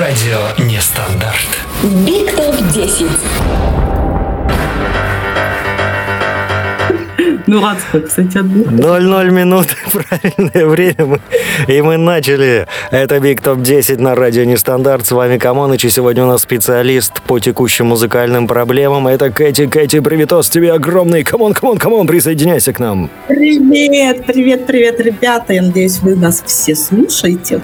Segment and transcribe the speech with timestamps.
[0.00, 1.58] Радио Нестандарт.
[1.82, 3.06] Биг Топ 10.
[7.46, 8.62] Ну, адская, кстати, одна.
[8.62, 11.04] 0-0 минут, правильное время.
[11.04, 11.20] Мы,
[11.68, 12.66] и мы начали.
[12.90, 15.06] Это Биг Топ 10 на радио Нестандарт.
[15.06, 19.08] С вами Камоныч, и сегодня у нас специалист по текущим музыкальным проблемам.
[19.08, 19.66] Это Кэти.
[19.66, 21.24] Кэти, приветос тебе огромный.
[21.24, 23.10] Come on, come on, come on, присоединяйся к нам.
[23.28, 25.52] Привет, привет, привет, ребята.
[25.52, 27.60] Я надеюсь, вы нас все слушаете.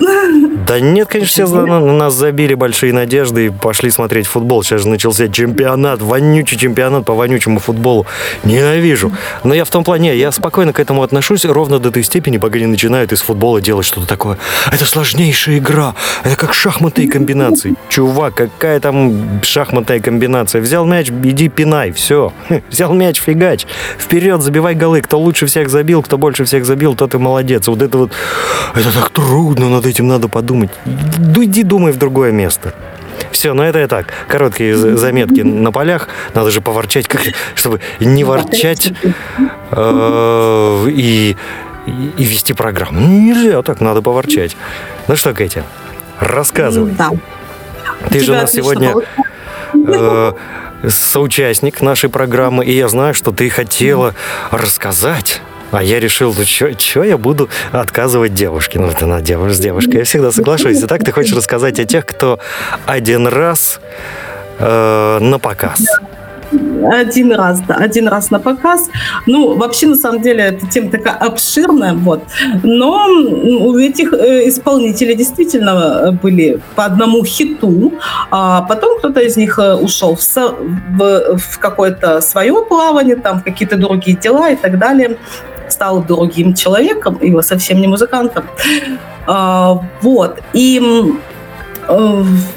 [0.67, 4.63] Да нет, конечно, все на нас забили большие надежды и пошли смотреть футбол.
[4.63, 8.07] Сейчас же начался чемпионат, вонючий чемпионат по вонючему футболу.
[8.45, 9.13] Ненавижу.
[9.45, 12.59] Но я в том плане, я спокойно к этому отношусь ровно до той степени, пока
[12.59, 14.37] не начинают из футбола делать что-то такое.
[14.71, 15.95] Это сложнейшая игра.
[16.25, 17.75] Это как шахматы и комбинации.
[17.89, 20.61] Чувак, какая там шахматная комбинация?
[20.61, 22.33] Взял мяч, иди пинай, все.
[22.71, 23.67] Взял мяч, фигач.
[23.99, 25.01] Вперед, забивай голы.
[25.01, 27.69] Кто лучше всех забил, кто больше всех забил, тот и молодец.
[27.69, 28.13] Вот это вот,
[28.75, 30.71] это так трудно, над этим надо подумать.
[30.85, 32.75] Ну, иди думай в другое место.
[33.31, 34.07] Все, ну это и так.
[34.29, 36.09] Короткие за- заметки на полях.
[36.35, 37.23] Надо же поворчать, как,
[37.55, 38.93] чтобы не ворчать
[39.71, 41.37] э, и,
[41.87, 43.01] и, и вести программу.
[43.01, 44.57] Ну, Нельзя так, надо поворчать.
[45.09, 45.63] Ну что, Кэти,
[46.21, 46.93] рассказывай.
[46.93, 47.11] Да.
[48.11, 48.95] Ты же у нас сегодня
[49.75, 50.33] э,
[50.89, 54.15] соучастник нашей программы, и я знаю, что ты хотела
[54.51, 55.41] рассказать.
[55.73, 58.79] А я решил, ну что я буду отказывать девушке?
[58.79, 59.97] Ну, это на девушка с девушкой.
[59.97, 60.79] Я всегда соглашусь.
[60.83, 62.39] Итак, ты хочешь рассказать о тех, кто
[62.87, 63.81] один раз
[64.59, 65.85] э, на показ.
[66.93, 68.89] Один раз, да, один раз на показ.
[69.27, 72.23] Ну, вообще, на самом деле, эта тема такая обширная, вот.
[72.63, 77.93] Но у этих э, исполнителей действительно э, были по одному хиту,
[78.31, 80.21] а потом кто-то из них э, ушел в,
[80.99, 85.17] в- в какое-то свое плавание, там, в какие-то другие дела и так далее
[85.69, 88.45] стал другим человеком, его совсем не музыкантом.
[89.27, 90.39] А, вот.
[90.53, 90.81] И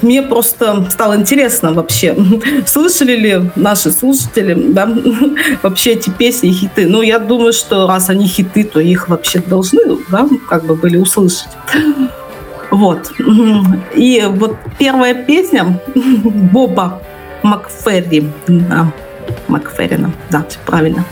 [0.02, 2.16] Мне просто стало интересно вообще,
[2.66, 4.88] слышали ли наши слушатели да,
[5.62, 6.86] вообще эти песни хиты.
[6.86, 10.96] Ну, я думаю, что раз они хиты, то их вообще должны, да, как бы были
[10.96, 11.48] услышать.
[12.70, 13.12] Вот.
[13.94, 17.02] И вот первая песня Боба
[17.42, 18.28] Макферри.
[18.46, 18.92] Да,
[19.48, 21.04] Макферрина, да, правильно.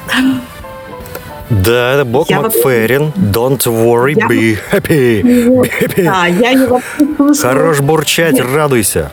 [1.50, 1.98] Да, это
[2.28, 3.12] Я вот- Макферрин.
[3.16, 5.22] Don't worry, Я be happy.
[5.22, 6.04] Be happy.
[6.04, 7.53] Да, я вообще слышала.
[7.53, 8.47] Хорош бурчать, Нет.
[8.54, 9.10] радуйся.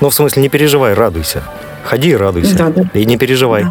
[0.00, 1.42] Ну, в смысле, не переживай, радуйся.
[1.84, 2.56] Ходи и радуйся.
[2.56, 2.82] Да, да.
[2.94, 3.66] И не переживай.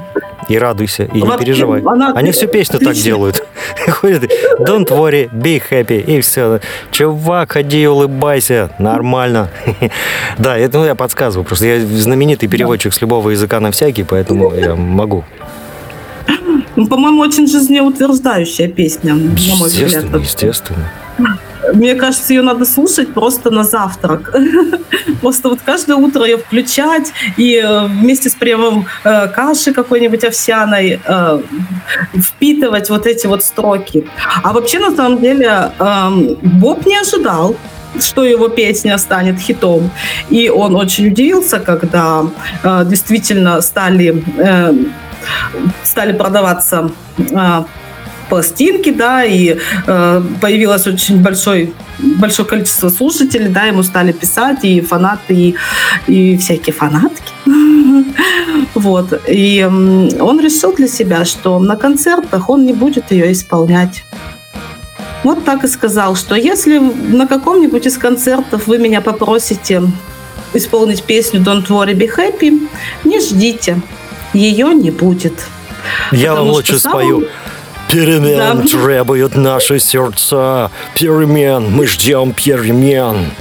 [0.49, 1.81] И радуйся, и не Вообще, переживай.
[1.85, 3.41] она Они всю песню так делают.
[3.87, 4.23] Ходят,
[4.59, 6.59] don't worry, be happy, и все.
[6.91, 9.49] Чувак, ходи улыбайся, нормально.
[10.37, 14.53] Да, это ну, я подсказываю, просто я знаменитый переводчик с любого языка на всякий, поэтому
[14.53, 15.23] я могу.
[16.81, 20.05] Ну, по-моему, очень жизнеутверждающая песня, на мой взгляд.
[20.19, 20.89] Естественно.
[21.75, 24.35] Мне кажется, ее надо слушать просто на завтрак.
[25.21, 30.99] Просто вот каждое утро ее включать и э, вместе с приемом э, каши какой-нибудь овсяной
[31.05, 31.41] э,
[32.19, 34.07] впитывать вот эти вот строки.
[34.43, 37.55] А вообще, на самом деле, эм, Боб не ожидал,
[37.99, 39.91] что его песня станет хитом.
[40.31, 42.23] И он очень удивился, когда
[42.63, 44.73] э, действительно стали, э,
[45.83, 47.63] стали продаваться э,
[48.29, 54.79] пластинки, да, и э, появилось очень большой, большое количество слушателей, да, ему стали писать и
[54.81, 55.55] фанаты, и,
[56.07, 57.33] и всякие фанатки.
[58.73, 59.21] Вот.
[59.27, 64.03] И он решил для себя, что на концертах он не будет ее исполнять.
[65.23, 69.83] Вот так и сказал, что если на каком-нибудь из концертов вы меня попросите
[70.53, 72.67] исполнить песню Don't Worry Be Happy,
[73.03, 73.81] не ждите,
[74.33, 75.33] ее не будет.
[76.11, 77.27] Я вам лучше что сам спою.
[77.89, 78.63] Перемен Да.
[78.63, 80.71] требуют наши сердца.
[80.95, 83.31] Перемен, мы ждем перемен.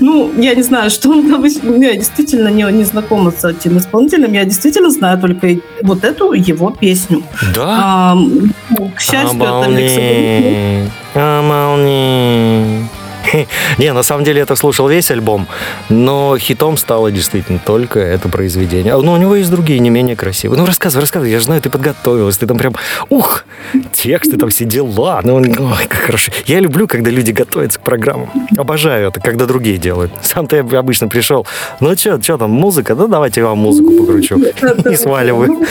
[0.00, 1.44] Ну, я не знаю, что он там...
[1.44, 4.32] Я действительно не, не знакома с этим исполнителем.
[4.32, 7.22] Я действительно знаю только вот эту его песню.
[7.54, 8.14] Да?
[8.14, 8.16] А,
[8.96, 12.88] к счастью, это микс Обални, обални.
[13.78, 15.46] Не, на самом деле я это слушал весь альбом,
[15.88, 18.94] но хитом стало действительно только это произведение.
[18.94, 20.58] А, Но у него есть другие, не менее красивые.
[20.58, 22.74] Ну, рассказывай, рассказывай, я же знаю, ты подготовилась, ты там прям,
[23.08, 23.44] ух,
[23.92, 25.20] тексты там все дела.
[25.24, 26.32] Ну, ой, как хорошо.
[26.46, 28.30] Я люблю, когда люди готовятся к программам.
[28.56, 30.12] Обожаю это, когда другие делают.
[30.22, 31.46] Сам-то я обычно пришел,
[31.80, 32.94] ну, что, что там, музыка?
[32.94, 34.36] Да давайте я вам музыку покручу.
[34.90, 35.58] И сваливаю.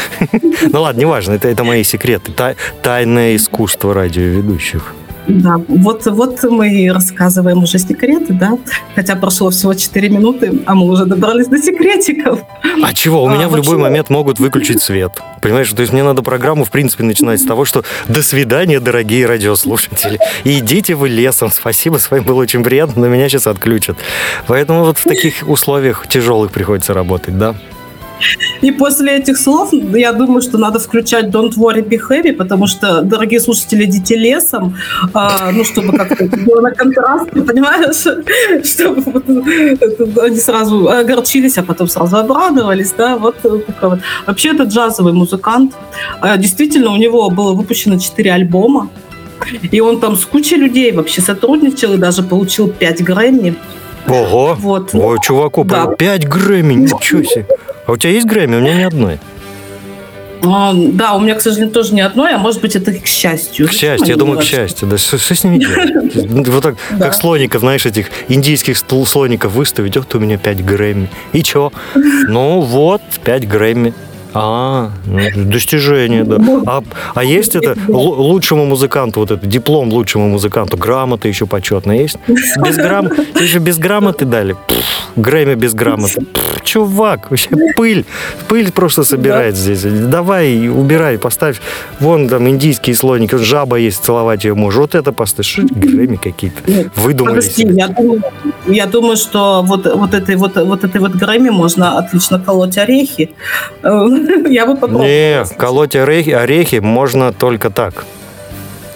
[0.69, 2.31] Ну ладно, неважно, это, мои секреты.
[2.31, 4.93] Тай- Тайное искусство радиоведущих.
[5.27, 8.57] Да, вот, вот мы и рассказываем уже секреты, да?
[8.95, 12.39] Хотя прошло всего 4 минуты, а мы уже добрались до секретиков.
[12.83, 13.23] А чего?
[13.23, 15.11] У А, меня в любой вообще- момент могут выключить свет.
[15.41, 19.25] Понимаешь, то есть мне надо программу, в принципе, начинать с того, что «До свидания, дорогие
[19.25, 20.19] радиослушатели.
[20.43, 21.51] И идите вы лесом.
[21.51, 23.97] Спасибо, с вами было очень приятно, но меня сейчас отключат».
[24.47, 27.55] Поэтому вот в таких условиях тяжелых приходится работать, да?
[28.61, 33.01] И после этих слов я думаю, что надо включать Don't Worry Be Happy, потому что,
[33.01, 34.75] дорогие слушатели, идите лесом,
[35.13, 38.03] а, ну, чтобы как-то было на контрасте, понимаешь?
[38.67, 43.99] Чтобы вот они сразу огорчились, а потом сразу обрадовались, да, вот вот.
[44.25, 45.73] Вообще, это джазовый музыкант.
[46.21, 48.89] А, Действительно, у него было выпущено 4 альбома,
[49.71, 53.55] и он там с кучей людей вообще сотрудничал и даже получил 5 Грэмми.
[54.07, 54.55] Ого!
[54.59, 54.89] Вот.
[54.93, 55.87] Ой, чуваку, Да.
[55.87, 57.45] 5 Грэмми, ничего себе.
[57.87, 58.57] А у тебя есть Грэмми?
[58.57, 59.19] У меня ни одной.
[60.43, 63.67] А, Да, у меня, к сожалению, тоже не одной, а может быть, это к счастью.
[63.67, 64.87] К счастью, я думаю, к счастью.
[64.87, 66.47] Да что, что с ними делать?
[66.49, 69.97] Вот так, как слоников, знаешь, этих индийских слоников выставить.
[69.97, 71.09] Вот у меня 5 Грэмми.
[71.33, 71.71] И чё?
[71.95, 73.93] Ну вот, 5 Грэмми.
[74.33, 76.37] А, ну, достижение, да.
[76.65, 76.83] А,
[77.15, 82.17] а есть это лу- лучшему музыканту, вот это диплом лучшему музыканту, грамота еще почетная есть?
[82.27, 83.09] Без грам...
[83.33, 84.53] Ты же без грамоты дали.
[84.53, 84.77] Пф,
[85.15, 86.21] Грэмми без грамоты.
[86.21, 88.05] Пф, чувак, вообще пыль.
[88.47, 89.81] Пыль просто собирает здесь.
[89.83, 91.61] Давай, убирай, поставь.
[91.99, 94.79] Вон там индийские слоники, жаба есть, целовать ее можешь.
[94.79, 95.57] Вот это поставь.
[95.57, 96.57] Грэмми какие-то.
[96.95, 98.21] Выдумали Подожди, я думаю,
[98.67, 103.31] я думаю, что вот, вот, этой, вот, вот этой вот Грэмми можно отлично колоть орехи.
[104.49, 105.03] Я бы попробовала.
[105.03, 108.05] Не, колоть орехи, орехи можно только так.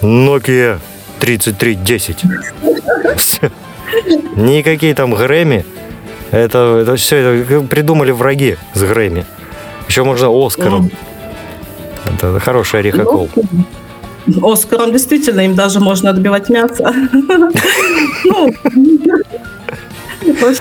[0.00, 0.78] Nokia
[1.20, 2.24] 3310.
[3.16, 3.50] Всё.
[4.36, 5.64] Никакие там Грэмми.
[6.30, 9.24] Это, это все это придумали враги с Грэмми.
[9.88, 10.90] Еще можно Оскаром.
[12.06, 13.28] Это хороший орехокол.
[14.42, 16.92] Оскаром действительно им даже можно отбивать мясо.
[18.24, 18.48] Ну,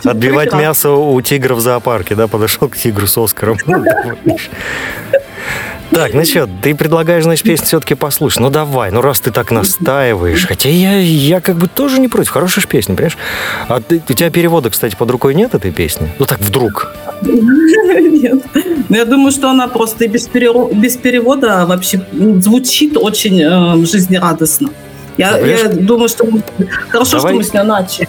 [0.04, 3.58] Отбивать мясо у тигра в зоопарке, да, подошел к тигру с Оскаром.
[5.92, 8.40] Так, ну что, ты предлагаешь, значит, песню все-таки послушать.
[8.40, 10.46] Ну давай, ну раз ты так настаиваешь.
[10.48, 12.30] Хотя я, я как бы тоже не против.
[12.32, 13.18] Хорошая ж песня, понимаешь?
[13.68, 16.10] А ты- у тебя перевода, кстати, под рукой нет этой песни?
[16.18, 16.94] Ну так вдруг.
[17.24, 18.42] Нет.
[18.88, 22.02] Ну, Я думаю, что она просто и без, переро- без перевода вообще
[22.40, 24.70] звучит очень э, жизнерадостно.
[25.18, 26.26] Я, А, я думаю, что
[26.88, 28.08] хорошо, Давай- что мы с ней начали.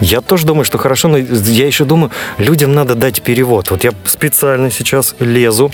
[0.00, 3.70] Я тоже думаю, что хорошо, но я еще думаю, людям надо дать перевод.
[3.70, 5.70] Вот я специально сейчас лезу,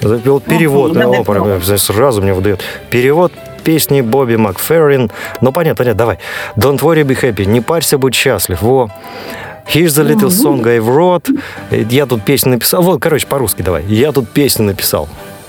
[0.00, 0.92] запил перевод.
[0.92, 2.62] Ага, давай, О, прям, сразу мне выдает.
[2.90, 3.32] Перевод
[3.64, 5.10] песни Бобби Макферрин.
[5.40, 6.18] Ну, понятно, понятно, давай.
[6.56, 7.44] Don't worry, be happy.
[7.44, 8.62] Не парься, будь счастлив.
[8.62, 8.90] Во.
[9.72, 11.28] Here's the little song I wrote.
[11.90, 12.82] Я тут песню написал.
[12.82, 13.84] Вот, короче, по-русски давай.
[13.86, 15.08] Я тут песню написал.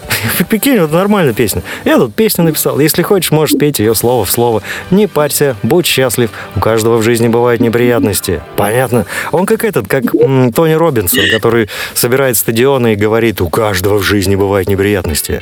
[0.50, 1.62] Прикинь, вот нормальная песня.
[1.86, 2.80] Я тут песню написал.
[2.80, 4.62] Если хочешь, можешь петь ее слово в слово.
[4.92, 6.30] Не парься, будь счастлив.
[6.56, 8.42] У каждого в жизни бывают неприятности.
[8.56, 9.06] Понятно?
[9.32, 14.04] Он как этот, как м, Тони Робинсон, который собирает стадионы и говорит, у каждого в
[14.04, 15.42] жизни бывают неприятности.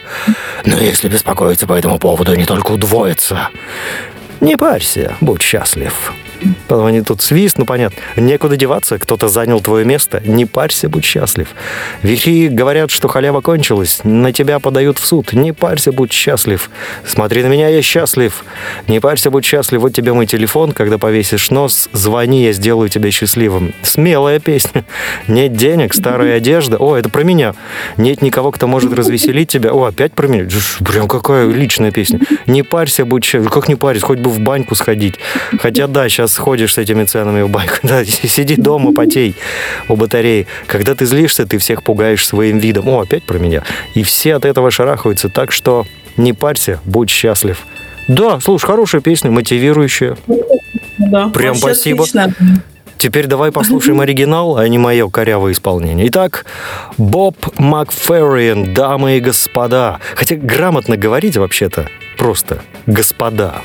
[0.65, 3.49] Но если беспокоиться по этому поводу, они только удвоятся.
[4.41, 5.93] Не парься, будь счастлив.
[6.67, 7.97] Потом они тут свист, ну понятно.
[8.15, 10.21] Некуда деваться, кто-то занял твое место.
[10.25, 11.49] Не парься, будь счастлив.
[12.01, 14.01] Вихи говорят, что халява кончилась.
[14.03, 15.33] На тебя подают в суд.
[15.33, 16.69] Не парься, будь счастлив.
[17.05, 18.43] Смотри на меня, я счастлив.
[18.87, 19.81] Не парься, будь счастлив.
[19.81, 20.71] Вот тебе мой телефон.
[20.71, 23.73] Когда повесишь нос, звони, я сделаю тебя счастливым.
[23.83, 24.85] Смелая песня.
[25.27, 26.77] Нет денег, старая одежда.
[26.77, 27.53] О, это про меня.
[27.97, 29.71] Нет никого, кто может развеселить тебя.
[29.71, 30.47] О, опять про меня.
[30.83, 32.19] Прям какая личная песня.
[32.47, 33.51] Не парься, будь счастлив.
[33.51, 35.15] Как не парься, хоть бы в баньку сходить.
[35.59, 37.75] Хотя да, сейчас сходишь с этими ценами в баньку.
[37.83, 39.35] Да, сиди дома, потей
[39.87, 40.47] у батареи.
[40.67, 42.87] Когда ты злишься, ты всех пугаешь своим видом.
[42.89, 43.63] О, опять про меня.
[43.93, 45.29] И все от этого шарахаются.
[45.29, 45.85] Так что
[46.17, 47.59] не парься, будь счастлив.
[48.07, 50.17] Да, слушай, хорошая песня, мотивирующая.
[50.97, 52.03] Да, Прям спасибо.
[52.03, 52.33] отлично.
[52.97, 56.07] Теперь давай послушаем оригинал, а не мое корявое исполнение.
[56.07, 56.45] Итак,
[56.97, 59.99] Боб Макферриен, дамы и господа.
[60.15, 63.61] Хотя грамотно говорить вообще-то просто господа.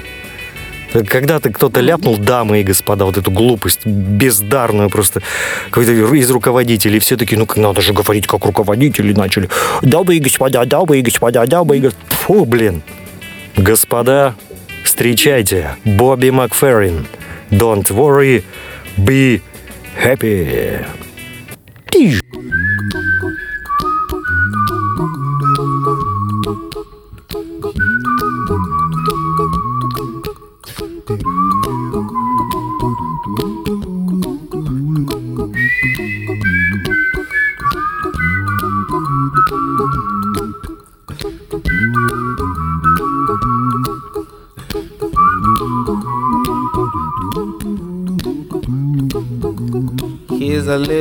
[0.92, 5.22] Когда-то кто-то ляпнул дамы и господа, вот эту глупость бездарную просто
[5.66, 6.98] какой-то из руководителей.
[6.98, 9.48] Все таки ну надо же говорить, как руководители начали.
[9.82, 12.06] Дамы и господа, дамы и господа, дамы и господа.
[12.10, 12.82] Фу, блин.
[13.56, 14.34] Господа,
[14.84, 17.06] встречайте, Бобби Макферрин.
[17.50, 18.44] Don't worry,
[18.96, 19.40] be
[19.96, 20.84] happy.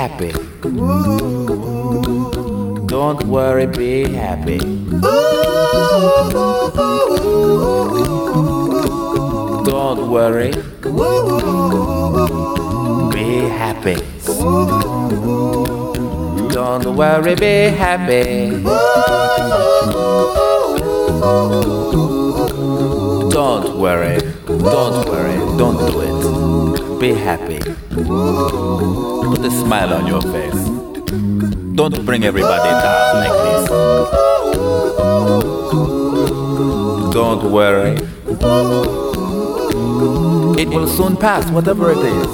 [0.00, 0.32] Happy.
[2.86, 4.58] Don't worry, be happy.
[9.68, 10.52] Don't worry.
[13.12, 13.26] Be
[13.60, 13.96] happy.
[16.48, 18.24] Don't worry, be happy.
[23.28, 24.16] Don't worry.
[24.46, 25.36] Don't worry.
[25.58, 27.00] Don't do it.
[27.00, 27.79] Be happy.
[28.06, 30.62] Put a smile on your face.
[31.74, 33.68] Don't bring everybody down like this.
[37.12, 37.96] Don't worry.
[40.58, 42.26] It will soon pass, whatever it is.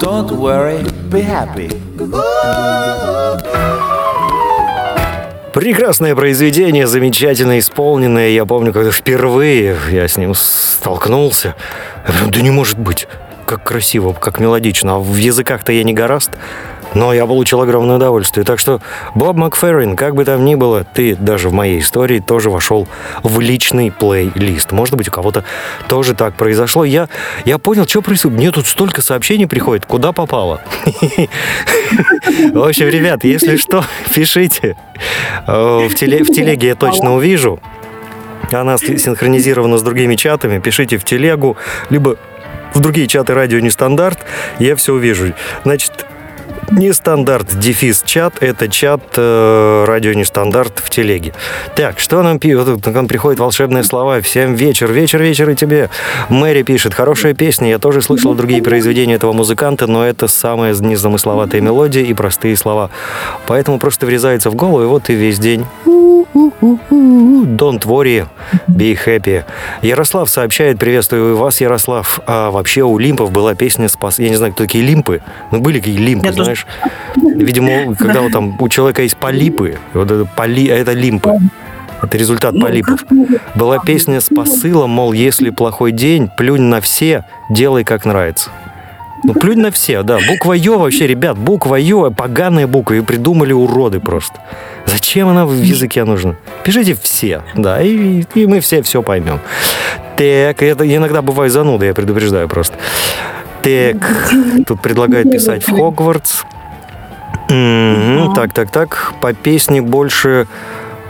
[0.00, 1.70] Don't worry, be happy.
[5.52, 8.30] Прекрасное произведение, замечательно исполненное.
[8.30, 11.54] Я помню, когда впервые я с ним столкнулся.
[12.28, 13.06] Да не может быть.
[13.50, 14.94] Как красиво, как мелодично.
[14.94, 16.30] А в языках-то я не гораст.
[16.94, 18.44] Но я получил огромное удовольствие.
[18.44, 18.80] Так что,
[19.16, 22.86] Боб Макферрин, как бы там ни было, ты даже в моей истории тоже вошел
[23.24, 24.70] в личный плейлист.
[24.70, 25.42] Может быть, у кого-то
[25.88, 26.84] тоже так произошло.
[26.84, 27.08] Я,
[27.44, 28.38] я понял, что происходит.
[28.38, 30.60] Мне тут столько сообщений приходит, куда попало.
[32.52, 34.76] В общем, ребят, если что, пишите.
[35.48, 37.58] Э, В теле- в телеге я точно увижу.
[38.52, 40.58] Она синхронизирована с другими чатами.
[40.60, 41.56] Пишите в телегу,
[41.88, 42.16] либо
[42.74, 44.24] в другие чаты радио нестандарт.
[44.58, 45.32] Я все увижу.
[45.64, 46.06] Значит,
[46.70, 51.34] Нестандарт, дефис чат, это чат э, радио Нестандарт в телеге.
[51.74, 52.68] Так, что нам пишет?
[52.68, 54.20] Вот Нам приходят волшебные слова.
[54.20, 55.90] Всем вечер, вечер, вечер и тебе.
[56.28, 57.68] Мэри пишет, хорошая песня.
[57.68, 62.90] Я тоже слышал другие произведения этого музыканта, но это самая незамысловатая мелодия и простые слова.
[63.48, 65.66] Поэтому просто врезается в голову, и вот и весь день.
[67.60, 68.26] Don't worry,
[68.68, 69.44] be happy.
[69.82, 72.20] Ярослав сообщает, приветствую вас, Ярослав.
[72.26, 74.18] А вообще у Лимпов была песня «Спас».
[74.18, 75.22] Я не знаю, кто такие Лимпы.
[75.50, 76.54] Ну, были какие Лимпы, Я тоже.
[76.60, 77.36] Знаешь.
[77.36, 81.32] Видимо, когда вот там у человека есть полипы, вот это, поли, а это Лимпы.
[82.02, 83.04] Это результат Ну, полипов.
[83.54, 88.50] Была песня с посылом, мол, если плохой день, плюнь на все, делай как нравится.
[89.22, 90.18] Ну, плюнь на все, да.
[90.26, 94.40] Буква Ё вообще, ребят, буква Ё, поганая буква, ее придумали уроды просто.
[94.86, 96.36] Зачем она в языке нужна?
[96.64, 99.40] Пишите все, да, и, и мы все все поймем.
[100.16, 102.78] Так, это иногда бывает зануда, я предупреждаю просто.
[103.62, 104.32] Так,
[104.66, 106.42] тут предлагают писать в Хогвартс.
[107.48, 109.12] Мгм, Так, так, так.
[109.20, 110.46] По песне больше...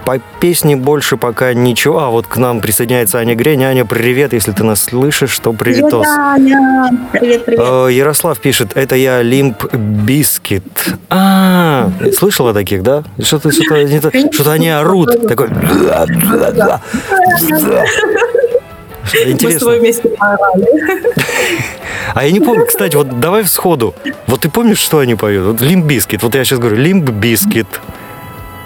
[0.07, 2.01] По песне больше пока ничего.
[2.01, 3.63] А, вот к нам присоединяется Аня Грень.
[3.63, 6.07] Аня, привет, если ты нас слышишь, то приветос.
[6.07, 6.91] Аня.
[7.13, 7.61] Привет, привет.
[7.63, 10.65] Э, Ярослав пишет, это я Limp Bizkit.
[11.11, 13.05] А, слышала таких, да?
[13.23, 14.01] Что-то что они,
[14.33, 15.29] что они орут.
[15.29, 15.49] Такой...
[19.13, 19.71] Мы с тобой Интересно.
[19.73, 20.67] вместе поорали.
[22.15, 23.95] А я не помню, кстати, вот давай сходу.
[24.27, 25.47] Вот ты помнишь, что они поют?
[25.47, 26.23] Вот Limp Bizkit.
[26.23, 27.67] Вот я сейчас говорю, Limp Bizkit.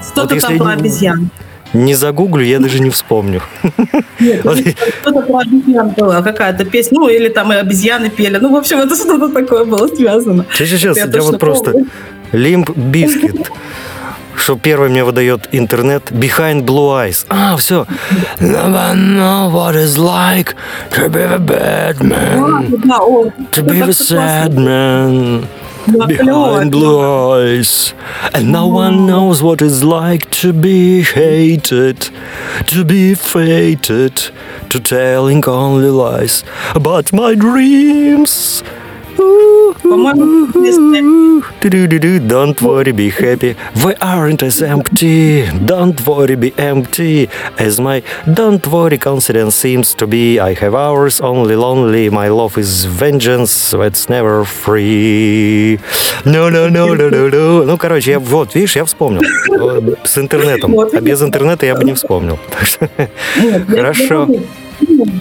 [0.07, 1.31] Что-то если там про обезьян.
[1.73, 3.43] Не загуглю, я даже не вспомню.
[4.45, 7.01] Вот и- Что-то про обезьян было, какая-то песня.
[7.01, 8.39] Ну, или там и обезьяны пели.
[8.39, 10.47] Ну, в общем, это что-то такое было связано.
[10.55, 11.73] Сейчас, Я я точно вот просто...
[12.33, 13.51] Limp Bizkit.
[14.36, 16.12] Что первый мне выдает интернет.
[16.12, 17.26] Behind Blue Eyes.
[17.30, 17.86] А, все.
[18.40, 20.56] Never know what it's like
[20.92, 22.82] to be a bad А, man.
[22.86, 24.06] да, о, To это be так a классно.
[24.06, 25.46] sad man.
[25.88, 26.60] Да, клёво.
[26.60, 27.94] Behind blue eyes.
[28.34, 32.10] And no one knows what it's like to be hated,
[32.68, 34.14] to be fated,
[34.70, 36.44] to telling only lies
[36.76, 38.64] about my dreams.
[39.17, 40.49] По-моему,
[42.27, 43.57] Don't worry, be happy.
[43.85, 45.47] We aren't as empty.
[45.65, 47.29] Don't worry, be empty.
[47.59, 50.39] As my don't worry confidence seems to be.
[50.39, 52.11] I have hours only lonely.
[52.11, 55.79] My love is vengeance that's never free.
[56.25, 57.65] No, no, no, no, no, no.
[57.65, 59.23] Ну, короче, я, вот, видишь, я вспомнил.
[60.05, 60.79] С интернетом.
[60.79, 62.39] А без интернета я бы не вспомнил.
[63.69, 64.29] Хорошо.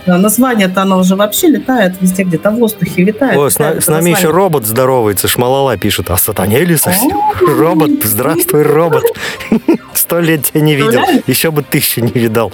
[0.06, 3.38] Да, Название-то оно уже вообще летает везде, где-то в воздухе витает.
[3.38, 7.20] О, с, на- летает с нами это еще робот здоровается, Шмалала пишет, а сатанели совсем?
[7.42, 9.04] Робот, здравствуй, робот.
[9.94, 12.52] Сто лет тебя не видел, еще бы тысячу не видал.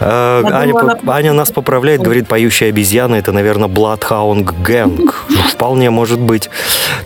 [0.00, 5.12] Я Аня, нас поправляет, говорит, поющая обезьяна, это, наверное, Bloodhound Gang.
[5.52, 6.50] Вполне может быть.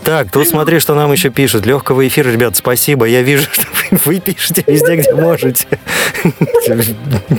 [0.02, 1.66] Так, тут смотри, что нам еще пишут.
[1.66, 3.04] Легкого эфира, ребят, спасибо.
[3.04, 3.66] Я вижу, что
[4.04, 5.66] вы, пишете везде, где можете.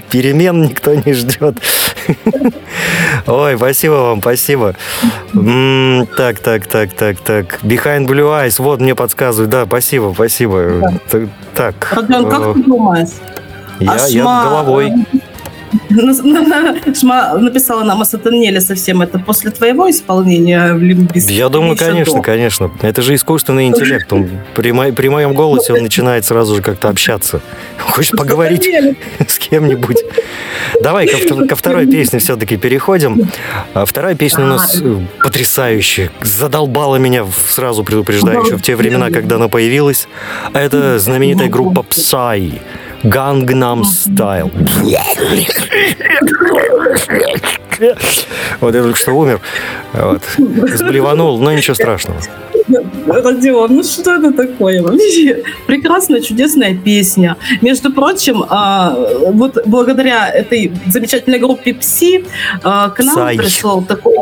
[0.09, 1.57] Перемен никто не ждет.
[3.27, 4.75] Ой, спасибо вам, спасибо.
[6.17, 7.59] Так, так, так, так, так.
[7.63, 9.49] Behind Blue Eyes, вот мне подсказывают.
[9.49, 10.99] Да, спасибо, спасибо.
[11.53, 13.09] Так, Родион, как э, ты думаешь?
[13.79, 14.93] я, я головой.
[16.99, 19.01] Шма написала нам о Сатанеле совсем.
[19.01, 21.33] Это после твоего исполнения в Лимбиске?
[21.33, 22.21] Я думаю, конечно, до?
[22.21, 22.71] конечно.
[22.81, 24.11] Это же искусственный интеллект.
[24.13, 27.41] Он при, мо- при моем голосе он начинает сразу же как-то общаться.
[27.79, 28.95] Хочешь поговорить Сатанеле.
[29.27, 29.97] с кем-нибудь?
[30.81, 33.29] Давай ко, ко второй песне все-таки переходим.
[33.73, 36.11] А Вторая песня у нас э, потрясающая.
[36.21, 40.07] Задолбала меня, сразу предупреждаю, еще в те времена, когда она появилась.
[40.53, 42.59] А Это знаменитая группа Psy.
[43.03, 44.51] Gangnam Style.
[48.59, 49.41] Вот я только что умер.
[49.93, 50.21] Вот.
[50.37, 52.19] Сблеванул, но ничего страшного.
[53.07, 55.43] Родион, ну что это такое вообще?
[55.67, 57.37] Прекрасная, чудесная песня.
[57.61, 58.95] Между прочим, а,
[59.31, 62.25] вот благодаря этой замечательной группе Пси
[62.63, 63.37] а, к нам Psy.
[63.37, 64.13] пришел такой...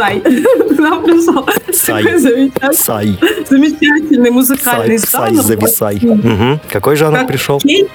[0.00, 0.20] Сай.
[0.20, 2.02] К нам пришел Psy.
[2.02, 3.18] такой замечательный, Сай.
[3.50, 5.42] замечательный музыкальный Сай, жанр.
[5.42, 5.98] зависай.
[6.02, 6.60] Мгм.
[6.70, 7.58] Какой жанр Как пришел?
[7.58, 7.88] кей-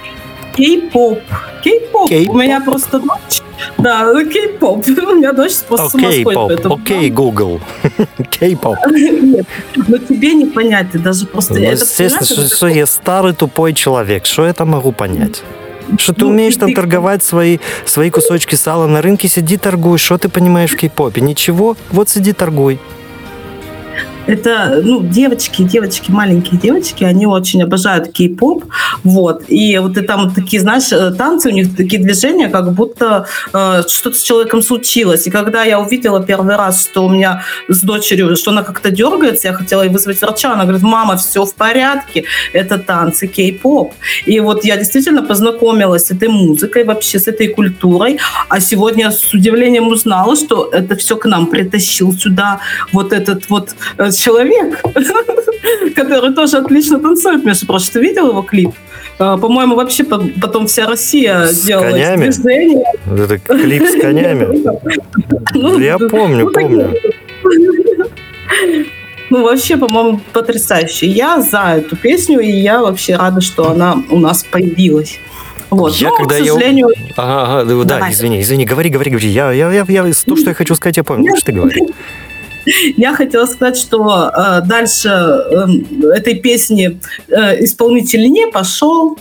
[0.55, 1.19] Кей-поп.
[1.63, 2.07] Кей-поп.
[2.09, 2.35] Кей-поп.
[2.35, 3.41] У меня просто дочь.
[3.77, 4.87] Да, ну, кей-поп.
[4.87, 6.51] У меня дочь просто с ума Окей, сходит по поп.
[6.51, 6.75] этому.
[6.75, 7.59] Окей, Google.
[8.39, 8.77] Кей-поп.
[8.87, 9.45] Нет,
[9.87, 11.55] но тебе не понять, ты даже просто...
[11.55, 14.25] Ну, это, естественно, что, что я старый тупой человек.
[14.25, 15.43] Что я там могу понять?
[15.97, 19.97] Что ты Ну, умеешь там ты- торговать свои, свои кусочки сала на рынке, сиди торгуй.
[19.97, 21.21] Что ты понимаешь в кей-попе?
[21.21, 22.79] Ничего, вот сиди торгуй.
[24.27, 28.65] Это, ну, девочки, девочки, маленькие девочки, они очень обожают кей-поп,
[29.03, 33.27] вот, и вот и там такие, знаешь, э, танцы, у них такие движения, как будто
[33.53, 35.27] э, что-то с человеком случилось.
[35.27, 39.47] И когда я увидела первый раз, что у меня с дочерью, что она как-то дергается,
[39.47, 43.93] я хотела ей вызвать врача, она говорит, мама, все в порядке, это танцы кей-поп.
[44.25, 49.33] И вот я действительно познакомилась с этой музыкой, вообще с этой культурой, а сегодня с
[49.33, 52.59] удивлением узнала, что это все к нам притащил сюда
[52.91, 53.75] вот этот вот
[54.17, 54.81] человек,
[55.95, 57.89] который тоже отлично танцует, между прочим.
[57.93, 58.71] Ты видел его клип?
[59.17, 62.29] А, По-моему, вообще по- потом вся Россия С делала конями?
[62.29, 62.83] движения.
[63.05, 64.63] Это клип с конями.
[65.53, 66.93] Ну, Я помню, Ну, помню.
[69.31, 71.07] Ну, вообще, по-моему, потрясающе.
[71.07, 75.19] Я за эту песню, и я вообще рада, что она у нас появилась.
[75.71, 75.95] Вот.
[75.95, 78.11] Я Но, когда к я- сожалению, Ага, ага, да, да, Давай.
[78.11, 79.27] извини, извини, говори, говори, говори.
[79.29, 81.35] Я, я, я, я то, что я хочу сказать, я понял.
[81.35, 81.89] Что ты говоришь?
[82.97, 85.65] Я хотела сказать, что э, дальше э,
[86.15, 89.17] этой песни э, исполнитель не пошел.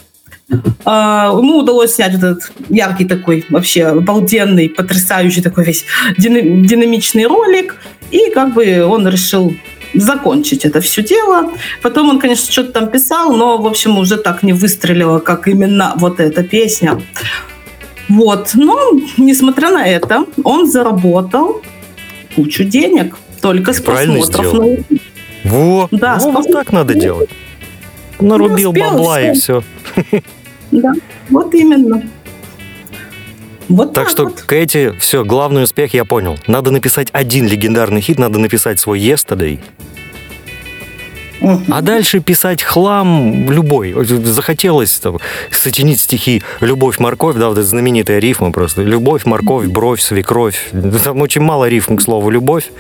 [0.85, 5.85] Э, ему удалось снять этот яркий такой, вообще обалденный, потрясающий такой весь
[6.19, 7.77] дина- динамичный ролик.
[8.11, 9.55] И как бы он решил
[9.95, 11.53] закончить это все дело.
[11.83, 15.93] Потом он, конечно, что-то там писал, но, в общем, уже так не выстрелило, как именно
[15.97, 17.01] вот эта песня.
[18.09, 18.51] Вот.
[18.55, 21.63] Но, несмотря на это, он заработал
[22.35, 24.77] кучу денег только с Правильно просмотров сделал.
[25.45, 25.51] на.
[25.51, 27.29] Во, Да, во, вот так надо делать.
[28.19, 29.63] Нарубил успел, бабла и всё.
[30.11, 30.23] все.
[30.71, 30.93] Да,
[31.29, 32.03] вот именно.
[33.69, 34.41] Вот Так так, что, вот.
[34.41, 36.39] Кэти, все, главный успех я понял.
[36.47, 39.61] Надо написать один легендарный хит, надо написать свой Yesterday.
[41.71, 43.95] А дальше писать хлам любой.
[44.05, 45.19] Захотелось там,
[45.51, 48.83] сочинить стихи «Любовь, морковь», да, вот эта знаменитая рифма просто.
[48.83, 50.71] «Любовь, морковь, бровь, свекровь».
[51.05, 52.71] Там очень мало рифм к слову «любовь»,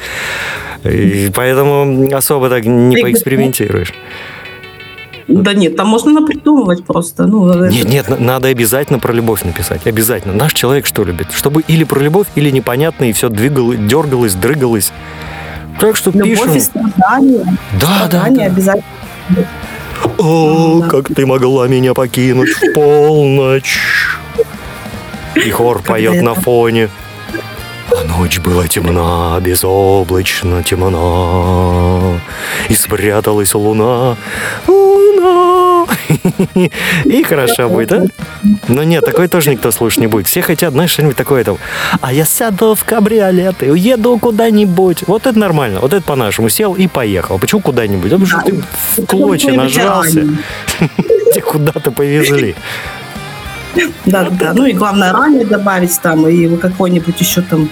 [0.85, 3.93] и поэтому особо так не поэкспериментируешь.
[5.27, 7.27] Да нет, там можно напридумывать просто.
[7.27, 9.87] Ну, это- Нет, нет, на- надо обязательно про любовь написать.
[9.87, 10.35] Обязательно.
[10.35, 11.29] Наш человек что любит?
[11.33, 14.93] Чтобы или про любовь, или непонятно, и все двигалось, дергалось, дрыгалось.
[15.81, 16.55] Так что Любовь пишем.
[16.57, 17.45] и страдания.
[17.81, 18.55] Да, да, Страдания да.
[18.55, 18.85] обязательно.
[20.19, 20.89] О, Да.
[20.89, 23.79] как ты могла меня покинуть в полночь.
[25.35, 26.89] И хор поет на фоне.
[27.97, 32.21] А ночь была темна, безоблачно темна,
[32.69, 34.17] И спряталась луна,
[34.67, 35.87] луна.
[37.05, 38.05] И хорошо будет, а?
[38.69, 40.27] Но нет, такой тоже никто слушать не будет.
[40.27, 41.59] Все хотят, знаешь, что-нибудь такое там.
[42.01, 45.05] А я сяду в кабриолет и уеду куда-нибудь.
[45.07, 46.49] Вот это нормально, вот это по-нашему.
[46.49, 47.39] Сел и поехал.
[47.39, 48.11] Почему куда-нибудь?
[48.11, 48.63] Потому что ты
[48.97, 50.27] в клочья нажрался,
[50.79, 52.57] тебя куда-то повезли.
[54.07, 54.53] Да, да.
[54.55, 57.69] Ну и главное ранее добавить там и какой-нибудь еще там,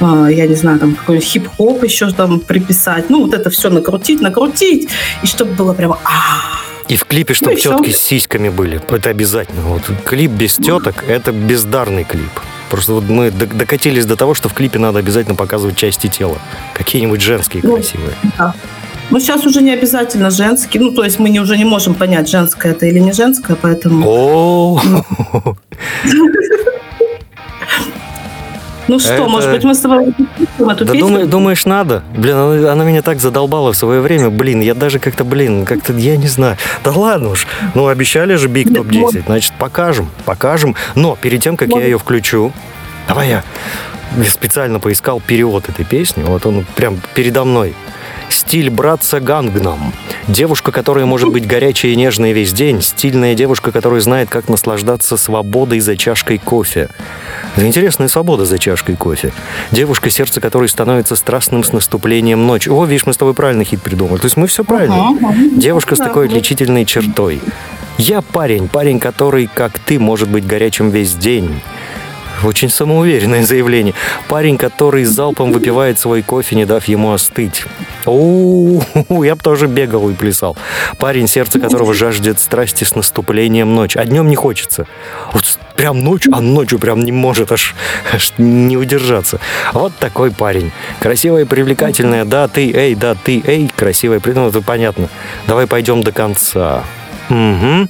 [0.00, 3.10] а, я не знаю, там какой-нибудь хип-хоп еще там приписать.
[3.10, 4.88] Ну вот это все накрутить, накрутить,
[5.22, 6.10] и чтобы было прямо а
[6.88, 7.76] И в клипе, Ну чтобы всё.
[7.78, 8.80] тетки с сиськами были.
[8.88, 9.62] Это обязательно.
[9.62, 12.30] Вот клип без теток– это бездарный клип.
[12.70, 16.36] Просто вот мы докатились до того, что в клипе надо обязательно показывать части тела.
[16.74, 18.14] Какие-нибудь женские Ну, красивые.
[19.16, 20.78] Ну, сейчас уже не обязательно женский.
[20.78, 24.06] Ну, то есть мы не, уже не можем понять, женское это или не женское, поэтому...
[24.06, 24.82] О,
[28.88, 30.98] Ну что, это- может быть, мы с тобой эту да песню?
[31.00, 32.02] думаю- думаешь, надо?
[32.14, 34.28] Блин, она, она меня так задолбала в свое время.
[34.28, 36.58] Блин, я даже как-то, блин, как-то, я не знаю.
[36.84, 37.46] Да ладно уж.
[37.74, 39.24] Ну, обещали же Биг Топ 10.
[39.24, 40.76] Значит, покажем, покажем.
[40.94, 42.52] Но перед тем, как я ее включу,
[43.08, 43.44] давай я
[44.28, 46.22] специально поискал перевод этой песни.
[46.22, 47.74] Вот он прям передо мной.
[48.28, 49.92] Стиль братца Гангнам.
[50.28, 52.82] Девушка, которая может быть горячей и нежной весь день.
[52.82, 56.88] Стильная девушка, которая знает, как наслаждаться свободой за чашкой кофе.
[57.56, 59.32] Интересная свобода за чашкой кофе.
[59.70, 62.68] Девушка, сердце которой становится страстным с наступлением ночи.
[62.68, 64.18] О, видишь, мы с тобой правильный хит придумали.
[64.18, 65.08] То есть мы все правильно.
[65.08, 65.34] Ага.
[65.52, 67.40] Девушка с такой отличительной чертой.
[67.98, 71.60] Я парень, парень, который, как ты, может быть горячим весь день.
[72.44, 73.94] Очень самоуверенное заявление.
[74.28, 77.64] Парень, который залпом выпивает свой кофе, не дав ему остыть.
[78.04, 78.80] у
[79.22, 80.56] я бы тоже бегал и плясал.
[80.98, 83.98] Парень, сердце которого жаждет страсти с наступлением ночи.
[83.98, 84.86] А днем не хочется.
[85.32, 87.74] Вот прям ночь, а ночью прям не может аж,
[88.12, 89.40] аж не удержаться.
[89.72, 90.72] Вот такой парень.
[91.00, 92.24] Красивая и привлекательная.
[92.24, 93.70] Да, ты, эй, да, ты, эй.
[93.74, 95.08] Красивая, ну, это понятно.
[95.46, 96.84] Давай пойдем до конца.
[97.28, 97.88] Мгм.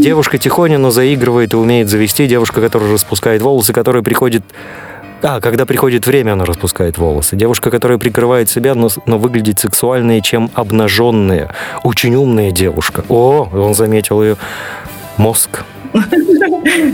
[0.00, 2.26] Девушка тихоня, но заигрывает и умеет завести.
[2.26, 4.42] Девушка, которая распускает волосы, которая приходит...
[5.22, 7.36] А, когда приходит время, она распускает волосы.
[7.36, 11.54] Девушка, которая прикрывает себя, но, но выглядит сексуальнее, чем обнаженная.
[11.82, 13.04] Очень умная девушка.
[13.10, 14.36] О, он заметил ее.
[15.18, 15.64] Мозг.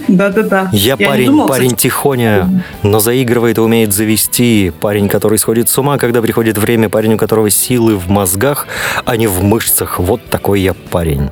[0.08, 0.70] Да-да-да.
[0.72, 2.48] Я, парень, парень тихоня,
[2.82, 4.72] но заигрывает и умеет завести.
[4.80, 6.88] Парень, который сходит с ума, когда приходит время.
[6.88, 8.66] Парень, у которого силы в мозгах,
[9.04, 10.00] а не в мышцах.
[10.00, 11.30] Вот такой я парень.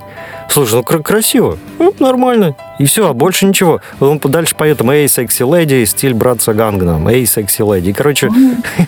[0.54, 2.54] Слушай, ну кр- красиво, ну, нормально.
[2.78, 3.80] И все, а больше ничего.
[3.98, 7.92] Он дальше поет там «Эй, секси леди», стиль братца Гангнам, «Эй, секси леди».
[7.92, 8.30] Короче,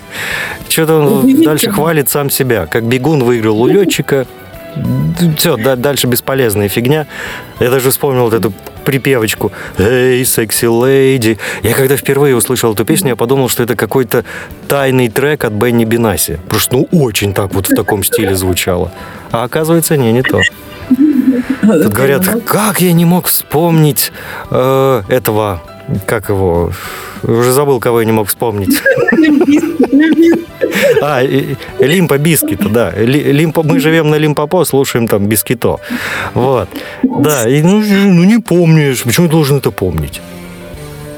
[0.68, 2.66] что-то он дальше хвалит сам себя.
[2.66, 4.29] Как бегун выиграл у летчика.
[5.37, 7.09] Все, дальше бесполезная фигня.
[7.59, 8.52] Я даже вспомнил вот эту
[8.85, 11.37] припевочку «Эй, секси леди».
[11.64, 14.24] Я когда впервые услышал эту песню, я подумал, что это какой-то
[14.68, 16.38] тайный трек от Бенни Бинаси.
[16.44, 18.92] Потому что ну очень так вот в таком стиле звучало.
[19.33, 20.40] А оказывается, не, не то.
[20.88, 24.12] Тут говорят, как я не мог вспомнить
[24.51, 25.62] э, этого,
[26.07, 26.72] как его,
[27.22, 28.81] уже забыл, кого я не мог вспомнить.
[31.03, 31.22] А,
[31.81, 32.90] Лимпа Бискита, да.
[32.90, 35.79] Ли- Лимпа, мы живем на Лимпопо, слушаем там Бискито.
[36.35, 36.68] Вот.
[37.03, 39.03] Да, и ну, ну не помнишь.
[39.03, 40.20] Почему я должен это помнить?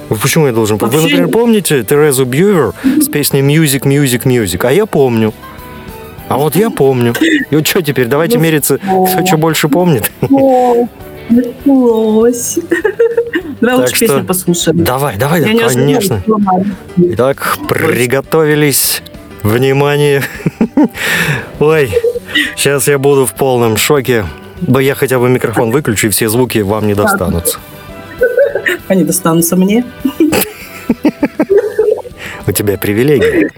[0.09, 0.97] Почему я должен помнить?
[0.97, 4.67] Вы, например, помните Терезу Бьювер с песней «Music, Music, Music»?
[4.67, 5.33] А я помню.
[6.29, 7.15] А вот я помню.
[7.51, 8.07] И вот что теперь?
[8.07, 10.11] Давайте Ну, мериться, кто что больше помнит.
[10.31, 10.87] О,
[11.31, 12.59] началось.
[13.61, 14.85] Давай Так лучше что- песню послушаем.
[14.85, 16.23] Давай, давай, Я конечно.
[16.97, 19.03] Итак, приготовились.
[19.43, 20.23] Внимание.
[21.61, 21.91] Ой,
[22.57, 24.27] сейчас я буду в полном шоке.
[24.61, 27.59] Да я хотя бы микрофон выключу, и все звуки вам не достанутся.
[28.89, 29.85] Они достанутся мне.
[32.47, 33.49] У тебя привилегии.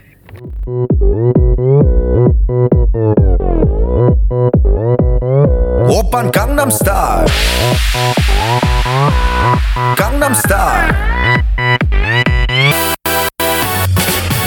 [5.89, 7.27] 오빤 강남스타일.
[9.97, 10.95] 강남스타일.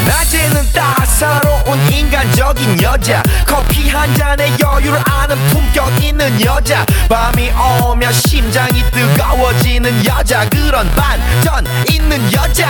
[0.05, 3.23] 낮에는 따사로운 인간적인 여자.
[3.47, 6.85] 커피 한 잔에 여유를 아는 품격 있는 여자.
[7.09, 7.51] 밤이
[7.83, 10.47] 오면 심장이 뜨거워지는 여자.
[10.49, 12.69] 그런 반전 있는 여자.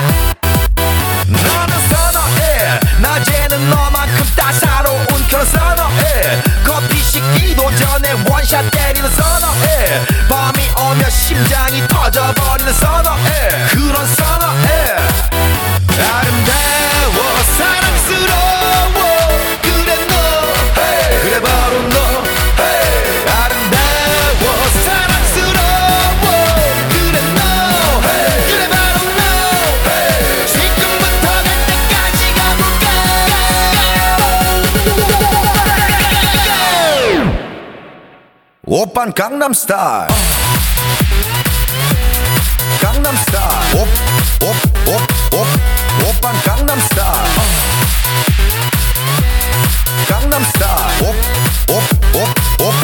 [1.27, 2.79] 너는 선어해.
[3.01, 6.43] 낮에는 너만큼 따사로운 그런 선어해.
[6.63, 10.05] 커피 식기도 전에 원샷 때리는 선어해.
[10.29, 13.49] 밤이 오면 심장이 터져버리는 선어해.
[13.71, 14.95] 그런 선어해.
[15.89, 16.82] 아름다워
[38.66, 40.08] 오빤 강남스타일
[42.80, 45.46] 강남스타일 옵옵옵옵
[46.08, 47.28] 오빤 강남스타일
[50.08, 51.04] 강남스타일
[51.68, 52.74] 옵옵옵옵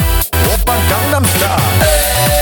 [0.53, 2.38] 오빤 강남스타일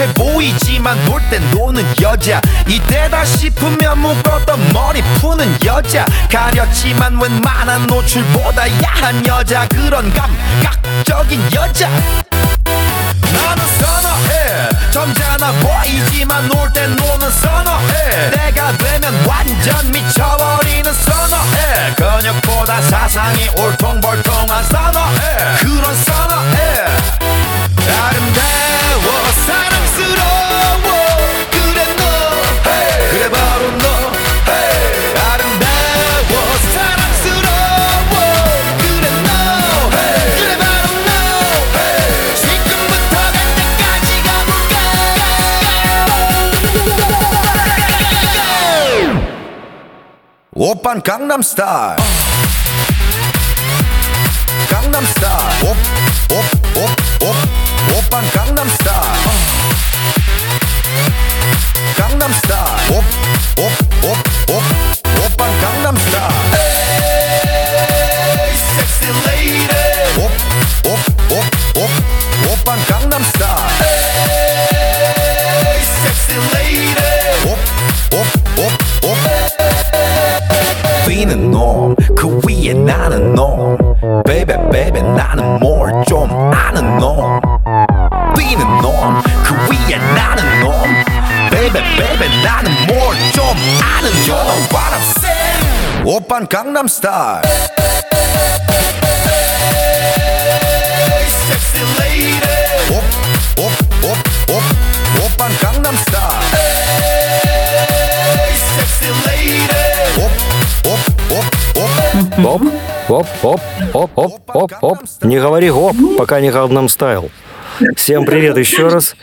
[0.00, 2.40] 성숙해 보이지만 놀 땐 노는 여자.
[2.66, 6.04] 이때다 싶으면 묶었던 머리 푸는 여자.
[6.32, 9.66] 가렸지만 웬만한 노출보다 야한 여자.
[9.68, 11.88] 그런 감각적인 여자.
[13.32, 14.68] 나는 선어해.
[14.90, 18.30] 점잖아 보이지만 놀 땐 노는 선어해.
[18.30, 21.94] 내가 되면 완전 미쳐버리는 선어해.
[21.96, 25.56] 근육보다 사상이 울퉁불퉁한 선어해.
[25.60, 26.86] 그런 선어해.
[28.00, 29.79] 아름다워 사랑
[50.59, 51.97] 오빤 강남스타일
[54.69, 55.63] 강남스타일
[56.29, 57.35] 옵옵옵옵
[57.97, 58.95] 오빤 강남스타일
[61.97, 64.63] 강남스타일 옵옵옵옵
[65.25, 66.48] 오빤 강남스타일
[81.20, 83.76] 뛰는 놈 그 위에 나는 놈.
[84.24, 87.38] 베이베 베이베 나는 뭘 좀 아는 놈.
[88.34, 90.72] 뛰는 놈 그 위에 나는 놈.
[91.50, 93.44] 베이베 베이베 나는 뭘 좀
[93.84, 94.32] 아는 놈.
[94.72, 96.06] What I'm saying.
[96.06, 97.42] 오빤 강남스타일
[112.44, 112.62] Оп,
[113.08, 113.60] оп, оп,
[113.92, 114.98] оп, оп, оп, оп.
[115.22, 117.30] Не говори гоп, пока не Gangnam Style.
[117.96, 119.14] Всем привет еще раз.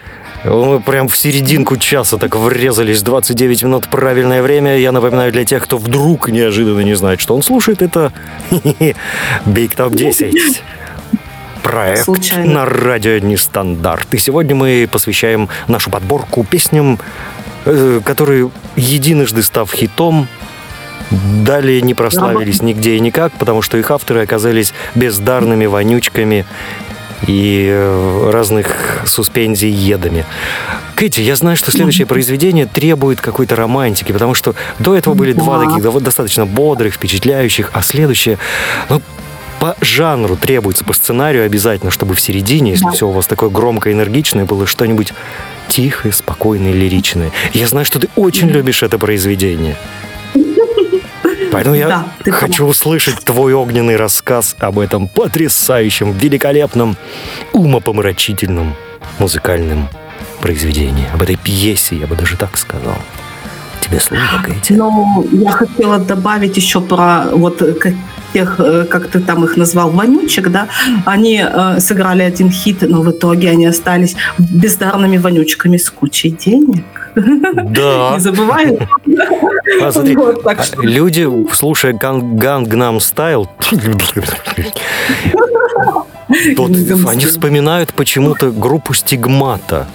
[0.43, 3.01] Мы прям в серединку часа так врезались.
[3.01, 4.77] 29 минут правильное время.
[4.77, 8.13] Я напоминаю для тех, кто вдруг неожиданно не знает, что он слушает, это
[8.51, 10.61] Big Top 10
[11.63, 12.53] проект Случайно.
[12.53, 14.13] на радио Нестандарт.
[14.13, 16.99] И сегодня мы посвящаем нашу подборку песням,
[17.65, 20.27] э, которые, единожды став хитом,
[21.43, 26.45] далее не прославились нигде и никак, потому что их авторы оказались бездарными вонючками
[27.25, 30.25] и э, разных суспензий едами.
[30.95, 35.65] Кэти, я знаю, что следующее произведение требует какой-то романтики, потому что до этого были два
[35.65, 38.37] таких достаточно бодрых, впечатляющих, а следующее,
[38.89, 39.01] ну,
[39.59, 42.91] по жанру требуется, по сценарию обязательно, чтобы в середине, если Да.
[42.91, 45.13] все у вас такое громко энергичное, было что-нибудь
[45.67, 47.31] тихое, спокойное, лиричное.
[47.53, 49.75] Я знаю, что ты очень любишь это произведение.
[51.51, 56.97] Поэтому я Да, хочу услышать твой огненный рассказ об этом потрясающем, великолепном,
[57.53, 58.75] умопомрачительном
[59.19, 59.89] музыкальном
[60.41, 61.05] произведении.
[61.13, 62.97] Об этой пьесе, я бы даже так сказал.
[63.87, 64.73] Тебе слово, Кэти.
[64.73, 67.93] Ну, я хотела добавить еще про вот э, как-
[68.33, 70.67] тех, э, как ты там их назвал, вонючек, да,
[71.05, 76.83] они э, сыграли один хит, но в итоге они остались бездарными вонючками с кучей денег.
[77.15, 78.11] Да.
[78.15, 78.77] Не забывай.
[79.81, 83.49] А, смотри, Вот, так а, что- люди, слушая Ган- Гангнам Стайл,
[87.07, 89.87] они вспоминают почему-то группу Стигмата.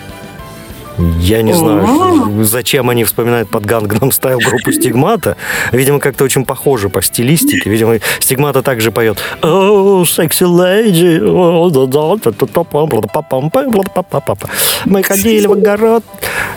[1.21, 5.37] Я не знаю, зачем они вспоминают под Гангнам Стайл группу Стигмата.
[5.73, 7.71] Видимо, как-то очень похоже по стилистике.
[7.71, 11.19] Видимо, Стигмата также поет «Oh, sexy lady».
[11.21, 14.35] oh, да, да, та, та, та, пам, бла, па, пам, пам, бла, па, па, па,
[14.35, 14.49] па».
[14.85, 16.05] Мы ходили в огород,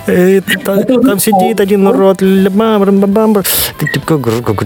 [0.05, 2.21] та- там сидит один урод.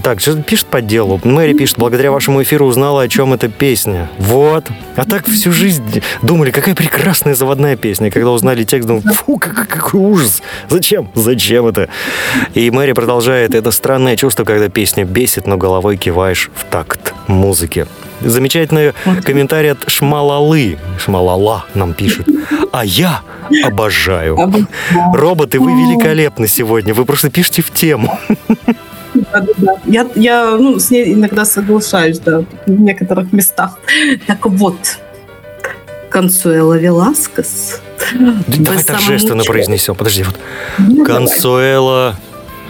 [0.04, 1.20] Так, что пишет по делу.
[1.24, 4.10] Мэри пишет, благодаря вашему эфиру узнала, о чем эта песня.
[4.18, 4.66] Вот.
[4.96, 8.12] А так всю жизнь думали, какая прекрасная заводная песня.
[8.12, 10.42] Когда узнали текст, думали, фу, как- какой ужас.
[10.68, 11.10] Зачем?
[11.16, 11.90] Зачем это?
[12.54, 17.88] И Мэри продолжает, это странное чувство, когда песня бесит, но головой киваешь в такт музыки.
[18.22, 20.78] Замечательный комментарий от Шмалалы.
[20.98, 22.28] Шмалала нам пишет.
[22.74, 23.22] А я
[23.64, 24.38] обожаю.
[25.14, 26.94] Роботы, вы великолепны сегодня.
[26.94, 28.20] Вы просто пишете в тему.
[29.14, 29.74] Да-да-да.
[29.86, 33.80] Я, я ну, с ней иногда соглашаюсь, да, в некоторых местах.
[34.28, 35.00] Так вот,
[36.10, 37.82] Консуэла Веласкес.
[38.48, 39.96] Давай торжественно произнесем.
[39.96, 40.38] Подожди, вот.
[41.06, 42.16] Консуэла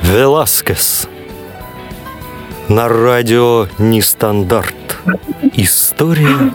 [0.03, 1.07] Веласкес.
[2.67, 4.75] На радио Нестандарт.
[5.53, 6.51] История